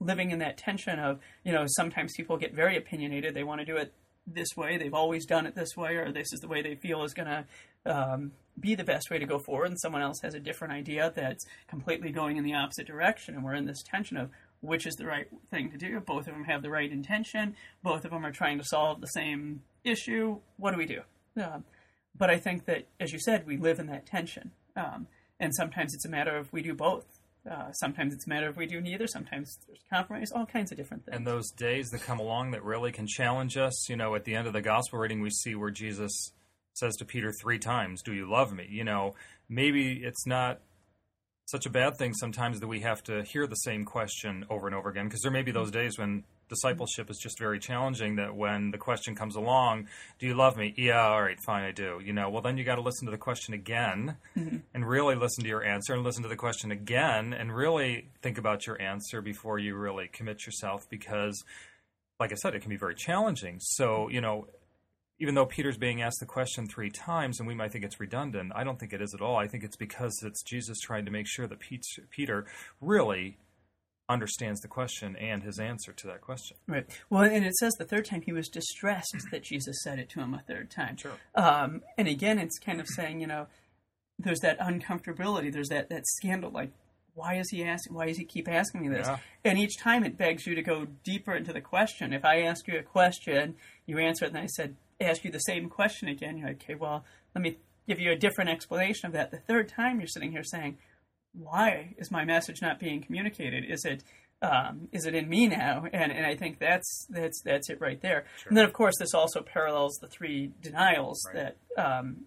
living 0.00 0.30
in 0.30 0.38
that 0.40 0.56
tension 0.56 0.98
of, 0.98 1.20
you 1.44 1.52
know, 1.52 1.64
sometimes 1.66 2.12
people 2.16 2.36
get 2.36 2.54
very 2.54 2.76
opinionated. 2.76 3.34
They 3.34 3.44
want 3.44 3.60
to 3.60 3.64
do 3.64 3.76
it 3.76 3.92
this 4.26 4.48
way. 4.56 4.76
They've 4.76 4.94
always 4.94 5.26
done 5.26 5.46
it 5.46 5.54
this 5.54 5.76
way, 5.76 5.96
or 5.96 6.12
this 6.12 6.32
is 6.32 6.40
the 6.40 6.48
way 6.48 6.62
they 6.62 6.74
feel 6.74 7.04
is 7.04 7.14
going 7.14 7.28
to 7.28 7.44
um, 7.86 8.32
be 8.58 8.74
the 8.74 8.84
best 8.84 9.10
way 9.10 9.18
to 9.18 9.26
go 9.26 9.38
forward. 9.38 9.66
And 9.66 9.80
someone 9.80 10.02
else 10.02 10.20
has 10.22 10.34
a 10.34 10.40
different 10.40 10.74
idea 10.74 11.12
that's 11.14 11.44
completely 11.68 12.10
going 12.10 12.36
in 12.36 12.44
the 12.44 12.54
opposite 12.54 12.86
direction. 12.86 13.34
And 13.34 13.44
we're 13.44 13.54
in 13.54 13.66
this 13.66 13.82
tension 13.82 14.16
of 14.16 14.30
which 14.62 14.86
is 14.86 14.94
the 14.94 15.04
right 15.04 15.26
thing 15.50 15.70
to 15.70 15.76
do. 15.76 16.00
Both 16.00 16.26
of 16.26 16.34
them 16.34 16.44
have 16.44 16.62
the 16.62 16.70
right 16.70 16.90
intention. 16.90 17.56
Both 17.82 18.04
of 18.04 18.12
them 18.12 18.24
are 18.24 18.32
trying 18.32 18.58
to 18.58 18.64
solve 18.64 19.00
the 19.00 19.08
same 19.08 19.62
issue. 19.84 20.38
What 20.56 20.70
do 20.70 20.78
we 20.78 20.86
do? 20.86 21.02
Um, 21.36 21.64
but 22.16 22.30
I 22.30 22.38
think 22.38 22.64
that, 22.66 22.86
as 23.00 23.12
you 23.12 23.18
said, 23.18 23.46
we 23.46 23.56
live 23.56 23.78
in 23.78 23.86
that 23.88 24.06
tension. 24.06 24.52
Um, 24.76 25.08
and 25.40 25.54
sometimes 25.54 25.94
it's 25.94 26.04
a 26.04 26.08
matter 26.08 26.36
of 26.36 26.52
we 26.52 26.62
do 26.62 26.74
both. 26.74 27.04
Uh, 27.50 27.72
sometimes 27.72 28.14
it's 28.14 28.26
a 28.26 28.28
matter 28.28 28.48
of 28.48 28.56
we 28.56 28.66
do 28.66 28.80
neither. 28.80 29.08
Sometimes 29.08 29.58
there's 29.66 29.80
compromise, 29.92 30.30
all 30.30 30.46
kinds 30.46 30.70
of 30.70 30.78
different 30.78 31.04
things. 31.04 31.16
And 31.16 31.26
those 31.26 31.50
days 31.50 31.90
that 31.90 32.02
come 32.02 32.20
along 32.20 32.52
that 32.52 32.62
really 32.62 32.92
can 32.92 33.06
challenge 33.08 33.56
us, 33.56 33.88
you 33.88 33.96
know, 33.96 34.14
at 34.14 34.24
the 34.24 34.36
end 34.36 34.46
of 34.46 34.52
the 34.52 34.62
gospel 34.62 35.00
reading, 35.00 35.20
we 35.20 35.30
see 35.30 35.56
where 35.56 35.70
Jesus 35.70 36.32
says 36.74 36.94
to 36.96 37.04
Peter 37.04 37.32
three 37.32 37.58
times, 37.58 38.02
Do 38.02 38.12
you 38.12 38.30
love 38.30 38.52
me? 38.52 38.68
You 38.70 38.84
know, 38.84 39.14
maybe 39.48 40.02
it's 40.04 40.26
not 40.26 40.60
such 41.46 41.66
a 41.66 41.70
bad 41.70 41.96
thing 41.98 42.14
sometimes 42.14 42.60
that 42.60 42.68
we 42.68 42.80
have 42.80 43.02
to 43.04 43.22
hear 43.24 43.46
the 43.46 43.56
same 43.56 43.84
question 43.84 44.44
over 44.48 44.66
and 44.66 44.74
over 44.76 44.88
again. 44.88 45.06
Because 45.06 45.20
there 45.22 45.32
may 45.32 45.42
be 45.42 45.50
those 45.52 45.70
days 45.70 45.98
when 45.98 46.24
discipleship 46.48 47.08
is 47.10 47.18
just 47.18 47.38
very 47.38 47.58
challenging 47.58 48.16
that 48.16 48.34
when 48.34 48.70
the 48.72 48.76
question 48.78 49.14
comes 49.14 49.36
along 49.36 49.86
do 50.18 50.26
you 50.26 50.34
love 50.34 50.54
me? 50.54 50.74
Yeah 50.76 51.00
all 51.00 51.22
right 51.22 51.38
fine 51.46 51.64
i 51.64 51.70
do. 51.72 51.98
You 52.04 52.12
know 52.12 52.28
well 52.28 52.42
then 52.42 52.58
you 52.58 52.64
got 52.64 52.74
to 52.74 52.82
listen 52.82 53.06
to 53.06 53.10
the 53.10 53.16
question 53.16 53.54
again 53.54 54.16
Mm-hmm. 54.36 54.56
and 54.74 54.86
really 54.86 55.14
listen 55.14 55.44
to 55.44 55.48
your 55.48 55.64
answer 55.64 55.94
and 55.94 56.02
listen 56.02 56.22
to 56.24 56.28
the 56.28 56.36
question 56.36 56.70
again 56.70 57.32
and 57.32 57.54
really 57.54 58.08
think 58.22 58.36
about 58.38 58.66
your 58.66 58.80
answer 58.82 59.22
before 59.22 59.58
you 59.58 59.74
really 59.76 60.08
commit 60.12 60.44
yourself 60.44 60.82
because 60.90 61.42
like 62.20 62.32
i 62.32 62.34
said 62.34 62.54
it 62.54 62.60
can 62.60 62.68
be 62.70 62.76
very 62.76 62.94
challenging. 62.94 63.58
So 63.60 64.08
you 64.10 64.20
know 64.20 64.46
even 65.22 65.36
though 65.36 65.46
Peter's 65.46 65.78
being 65.78 66.02
asked 66.02 66.18
the 66.18 66.26
question 66.26 66.66
three 66.66 66.90
times, 66.90 67.38
and 67.38 67.46
we 67.46 67.54
might 67.54 67.70
think 67.70 67.84
it's 67.84 68.00
redundant, 68.00 68.50
I 68.56 68.64
don't 68.64 68.76
think 68.80 68.92
it 68.92 69.00
is 69.00 69.14
at 69.14 69.20
all. 69.20 69.36
I 69.36 69.46
think 69.46 69.62
it's 69.62 69.76
because 69.76 70.20
it's 70.24 70.42
Jesus 70.42 70.80
trying 70.80 71.04
to 71.04 71.12
make 71.12 71.28
sure 71.28 71.46
that 71.46 71.60
Peter 72.10 72.44
really 72.80 73.38
understands 74.08 74.60
the 74.62 74.68
question 74.68 75.14
and 75.14 75.44
his 75.44 75.60
answer 75.60 75.92
to 75.92 76.08
that 76.08 76.22
question. 76.22 76.56
Right. 76.66 76.86
Well, 77.08 77.22
and 77.22 77.46
it 77.46 77.54
says 77.54 77.72
the 77.74 77.84
third 77.84 78.04
time 78.06 78.22
he 78.22 78.32
was 78.32 78.48
distressed 78.48 79.14
that 79.30 79.44
Jesus 79.44 79.80
said 79.84 80.00
it 80.00 80.08
to 80.10 80.20
him 80.20 80.34
a 80.34 80.40
third 80.40 80.72
time. 80.72 80.96
Sure. 80.96 81.12
Um, 81.36 81.82
and 81.96 82.08
again, 82.08 82.40
it's 82.40 82.58
kind 82.58 82.80
of 82.80 82.88
saying, 82.88 83.20
you 83.20 83.28
know, 83.28 83.46
there's 84.18 84.40
that 84.40 84.58
uncomfortability, 84.58 85.52
there's 85.52 85.68
that, 85.68 85.88
that 85.88 86.04
scandal, 86.04 86.50
like, 86.50 86.72
why 87.14 87.36
is 87.36 87.48
he 87.50 87.62
asking? 87.62 87.94
Why 87.94 88.06
does 88.06 88.16
he 88.16 88.24
keep 88.24 88.48
asking 88.48 88.80
me 88.80 88.88
this? 88.88 89.06
Yeah. 89.06 89.18
And 89.44 89.56
each 89.56 89.78
time 89.78 90.02
it 90.02 90.18
begs 90.18 90.46
you 90.46 90.56
to 90.56 90.62
go 90.62 90.88
deeper 91.04 91.32
into 91.32 91.52
the 91.52 91.60
question. 91.60 92.12
If 92.12 92.24
I 92.24 92.40
ask 92.40 92.66
you 92.66 92.76
a 92.76 92.82
question, 92.82 93.54
you 93.86 93.98
answer 93.98 94.24
it, 94.24 94.28
and 94.28 94.38
I 94.38 94.46
said, 94.46 94.74
ask 95.04 95.24
you 95.24 95.30
the 95.30 95.38
same 95.38 95.68
question 95.68 96.08
again. 96.08 96.36
You're 96.38 96.48
like, 96.48 96.62
okay, 96.62 96.74
well, 96.74 97.04
let 97.34 97.42
me 97.42 97.58
give 97.86 97.98
you 97.98 98.12
a 98.12 98.16
different 98.16 98.50
explanation 98.50 99.06
of 99.06 99.12
that. 99.12 99.30
The 99.30 99.38
third 99.38 99.68
time, 99.68 99.98
you're 99.98 100.06
sitting 100.06 100.32
here 100.32 100.44
saying, 100.44 100.78
why 101.32 101.94
is 101.98 102.10
my 102.10 102.24
message 102.24 102.60
not 102.60 102.78
being 102.78 103.02
communicated? 103.02 103.64
Is 103.68 103.84
it 103.84 104.02
um, 104.42 104.88
is 104.90 105.06
it 105.06 105.14
in 105.14 105.28
me 105.28 105.46
now? 105.46 105.84
And 105.92 106.10
and 106.12 106.26
I 106.26 106.34
think 106.34 106.58
that's 106.58 107.06
that's 107.08 107.40
that's 107.44 107.70
it 107.70 107.80
right 107.80 108.00
there. 108.02 108.24
And 108.48 108.56
then 108.56 108.64
of 108.64 108.72
course 108.72 108.94
this 108.98 109.14
also 109.14 109.40
parallels 109.40 109.98
the 110.00 110.08
three 110.08 110.50
denials 110.60 111.22
Right. 111.32 111.54
that 111.76 111.82
um, 111.82 112.24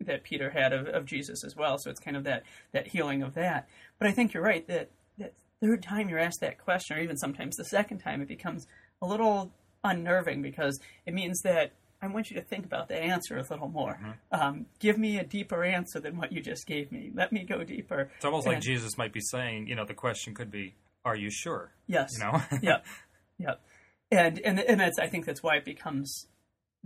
that 0.00 0.22
Peter 0.22 0.50
had 0.50 0.72
of, 0.72 0.86
of 0.86 1.04
Jesus 1.04 1.44
as 1.44 1.56
well. 1.56 1.76
So 1.78 1.90
it's 1.90 2.00
kind 2.00 2.16
of 2.16 2.24
that 2.24 2.44
that 2.72 2.86
healing 2.88 3.22
of 3.22 3.34
that. 3.34 3.68
But 3.98 4.08
I 4.08 4.12
think 4.12 4.32
you're 4.32 4.42
right 4.44 4.66
that 4.68 4.90
that 5.18 5.34
third 5.60 5.82
time 5.82 6.08
you're 6.08 6.18
asked 6.20 6.40
that 6.40 6.58
question, 6.58 6.96
or 6.96 7.00
even 7.00 7.16
sometimes 7.16 7.56
the 7.56 7.64
second 7.64 7.98
time, 7.98 8.22
it 8.22 8.28
becomes 8.28 8.66
a 9.02 9.06
little 9.06 9.52
unnerving 9.84 10.42
because 10.42 10.80
it 11.04 11.14
means 11.14 11.40
that 11.42 11.72
I 12.02 12.08
want 12.08 12.30
you 12.30 12.36
to 12.36 12.42
think 12.42 12.64
about 12.64 12.88
the 12.88 12.96
answer 12.96 13.38
a 13.38 13.42
little 13.42 13.68
more. 13.68 13.98
Um, 14.30 14.66
give 14.78 14.98
me 14.98 15.18
a 15.18 15.24
deeper 15.24 15.64
answer 15.64 15.98
than 15.98 16.16
what 16.16 16.32
you 16.32 16.40
just 16.40 16.66
gave 16.66 16.92
me. 16.92 17.10
Let 17.14 17.32
me 17.32 17.44
go 17.44 17.64
deeper. 17.64 18.10
It's 18.16 18.24
almost 18.24 18.46
like 18.46 18.60
Jesus 18.60 18.98
might 18.98 19.12
be 19.12 19.20
saying, 19.20 19.66
you 19.66 19.74
know, 19.74 19.84
the 19.84 19.94
question 19.94 20.34
could 20.34 20.50
be, 20.50 20.74
"Are 21.04 21.16
you 21.16 21.30
sure?" 21.30 21.72
Yes. 21.86 22.10
You 22.12 22.24
know. 22.24 22.42
yep. 22.62 22.86
Yep. 23.38 23.60
And 24.10 24.38
and 24.40 24.60
and 24.60 24.80
that's 24.80 24.98
I 24.98 25.06
think 25.06 25.24
that's 25.24 25.42
why 25.42 25.56
it 25.56 25.64
becomes 25.64 26.26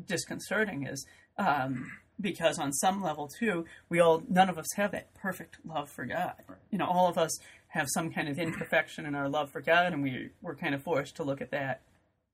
disconcerting 0.07 0.87
is 0.87 1.07
um, 1.37 1.91
because 2.21 2.59
on 2.59 2.73
some 2.73 3.03
level 3.03 3.29
too, 3.29 3.65
we 3.89 4.01
all 4.01 4.23
none 4.29 4.49
of 4.49 4.59
us 4.59 4.67
have 4.77 4.93
that 4.93 5.13
perfect 5.15 5.59
love 5.65 5.91
for 5.91 6.05
God. 6.05 6.35
You 6.71 6.79
know, 6.79 6.87
all 6.87 7.09
of 7.09 7.19
us 7.19 7.39
have 7.69 7.89
some 7.89 8.11
kind 8.11 8.29
of 8.29 8.39
imperfection 8.39 9.07
in 9.07 9.15
our 9.15 9.29
love 9.29 9.51
for 9.51 9.61
God, 9.61 9.93
and 9.93 10.03
we 10.03 10.31
we're 10.43 10.57
kind 10.57 10.75
of 10.75 10.83
forced 10.83 11.17
to 11.17 11.23
look 11.23 11.41
at 11.41 11.51
that 11.51 11.83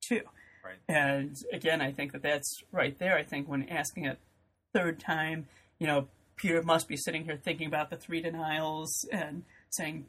too. 0.06 0.22
Right. 0.66 0.78
And 0.88 1.36
again, 1.52 1.80
I 1.80 1.92
think 1.92 2.12
that 2.12 2.22
that's 2.22 2.62
right 2.72 2.98
there. 2.98 3.16
I 3.16 3.22
think 3.22 3.48
when 3.48 3.68
asking 3.68 4.04
it 4.06 4.18
third 4.74 4.98
time, 5.00 5.46
you 5.78 5.86
know, 5.86 6.08
Peter 6.36 6.62
must 6.62 6.88
be 6.88 6.96
sitting 6.96 7.24
here 7.24 7.36
thinking 7.42 7.66
about 7.66 7.90
the 7.90 7.96
three 7.96 8.20
denials 8.20 9.06
and 9.12 9.42
saying, 9.70 10.06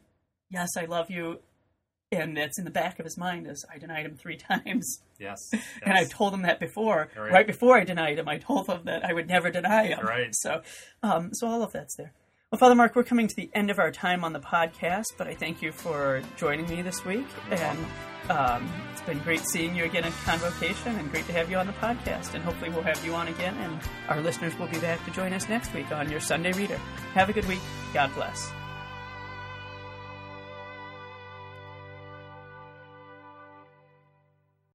"Yes, 0.50 0.76
I 0.78 0.86
love 0.86 1.10
you," 1.10 1.40
and 2.12 2.36
that's 2.36 2.58
in 2.60 2.66
the 2.66 2.72
back 2.72 3.00
of 3.00 3.06
his 3.06 3.18
mind 3.18 3.48
as 3.48 3.64
I 3.74 3.78
denied 3.78 4.06
him 4.06 4.16
three 4.16 4.38
times. 4.52 5.02
Yes. 5.20 5.40
And 5.84 5.94
I 5.94 6.02
yes. 6.02 6.10
told 6.10 6.34
him 6.34 6.42
that 6.44 6.60
before, 6.60 7.10
Right. 7.18 7.32
right. 7.32 7.48
before 7.48 7.78
I 7.78 7.84
denied 7.84 8.20
him. 8.20 8.28
I 8.28 8.38
told 8.38 8.68
him 8.68 8.82
that 8.86 9.04
I 9.06 9.14
would 9.14 9.28
never 9.28 9.50
deny 9.50 9.88
him. 9.88 10.06
Right. 10.06 10.34
So, 10.36 10.62
um, 11.04 11.34
so 11.34 11.48
all 11.48 11.64
of 11.64 11.72
that's 11.72 11.96
there. 11.96 12.14
Well, 12.52 12.60
Father 12.60 12.76
Mark, 12.76 12.96
we're 12.96 13.04
coming 13.04 13.28
to 13.28 13.36
the 13.36 13.50
end 13.54 13.70
of 13.70 13.78
our 13.78 13.92
time 13.92 14.24
on 14.24 14.32
the 14.32 14.40
podcast, 14.40 15.08
but 15.18 15.28
I 15.28 15.34
thank 15.36 15.62
you 15.62 15.74
for 15.74 16.22
joining 16.38 16.66
me 16.70 16.82
this 16.82 17.04
week, 17.04 17.28
and 17.52 17.78
um, 18.30 18.70
it's 18.92 19.02
been 19.02 19.20
great 19.20 19.42
seeing 19.42 19.76
you 19.76 19.86
again 19.86 20.04
at 20.04 20.14
Convocation, 20.26 20.96
and 20.96 21.12
great 21.12 21.26
to 21.28 21.34
have 21.34 21.50
you 21.50 21.58
on 21.58 21.68
the 21.68 21.74
podcast. 21.74 22.34
And 22.34 22.44
hopefully, 22.44 22.70
we'll 22.70 22.84
have 22.84 23.04
you 23.06 23.14
on 23.14 23.28
again, 23.28 23.56
and 23.58 23.80
our 24.10 24.22
listeners 24.22 24.58
will 24.58 24.68
be 24.68 24.80
back 24.80 25.04
to 25.06 25.12
join 25.12 25.34
us 25.34 25.48
next 25.50 25.74
week 25.74 25.92
on 25.92 26.10
your 26.10 26.20
Sunday 26.20 26.52
Reader. 26.54 26.78
Have 27.14 27.30
a 27.30 27.34
good 27.34 27.46
week. 27.48 27.62
God 27.94 28.14
bless. 28.14 28.52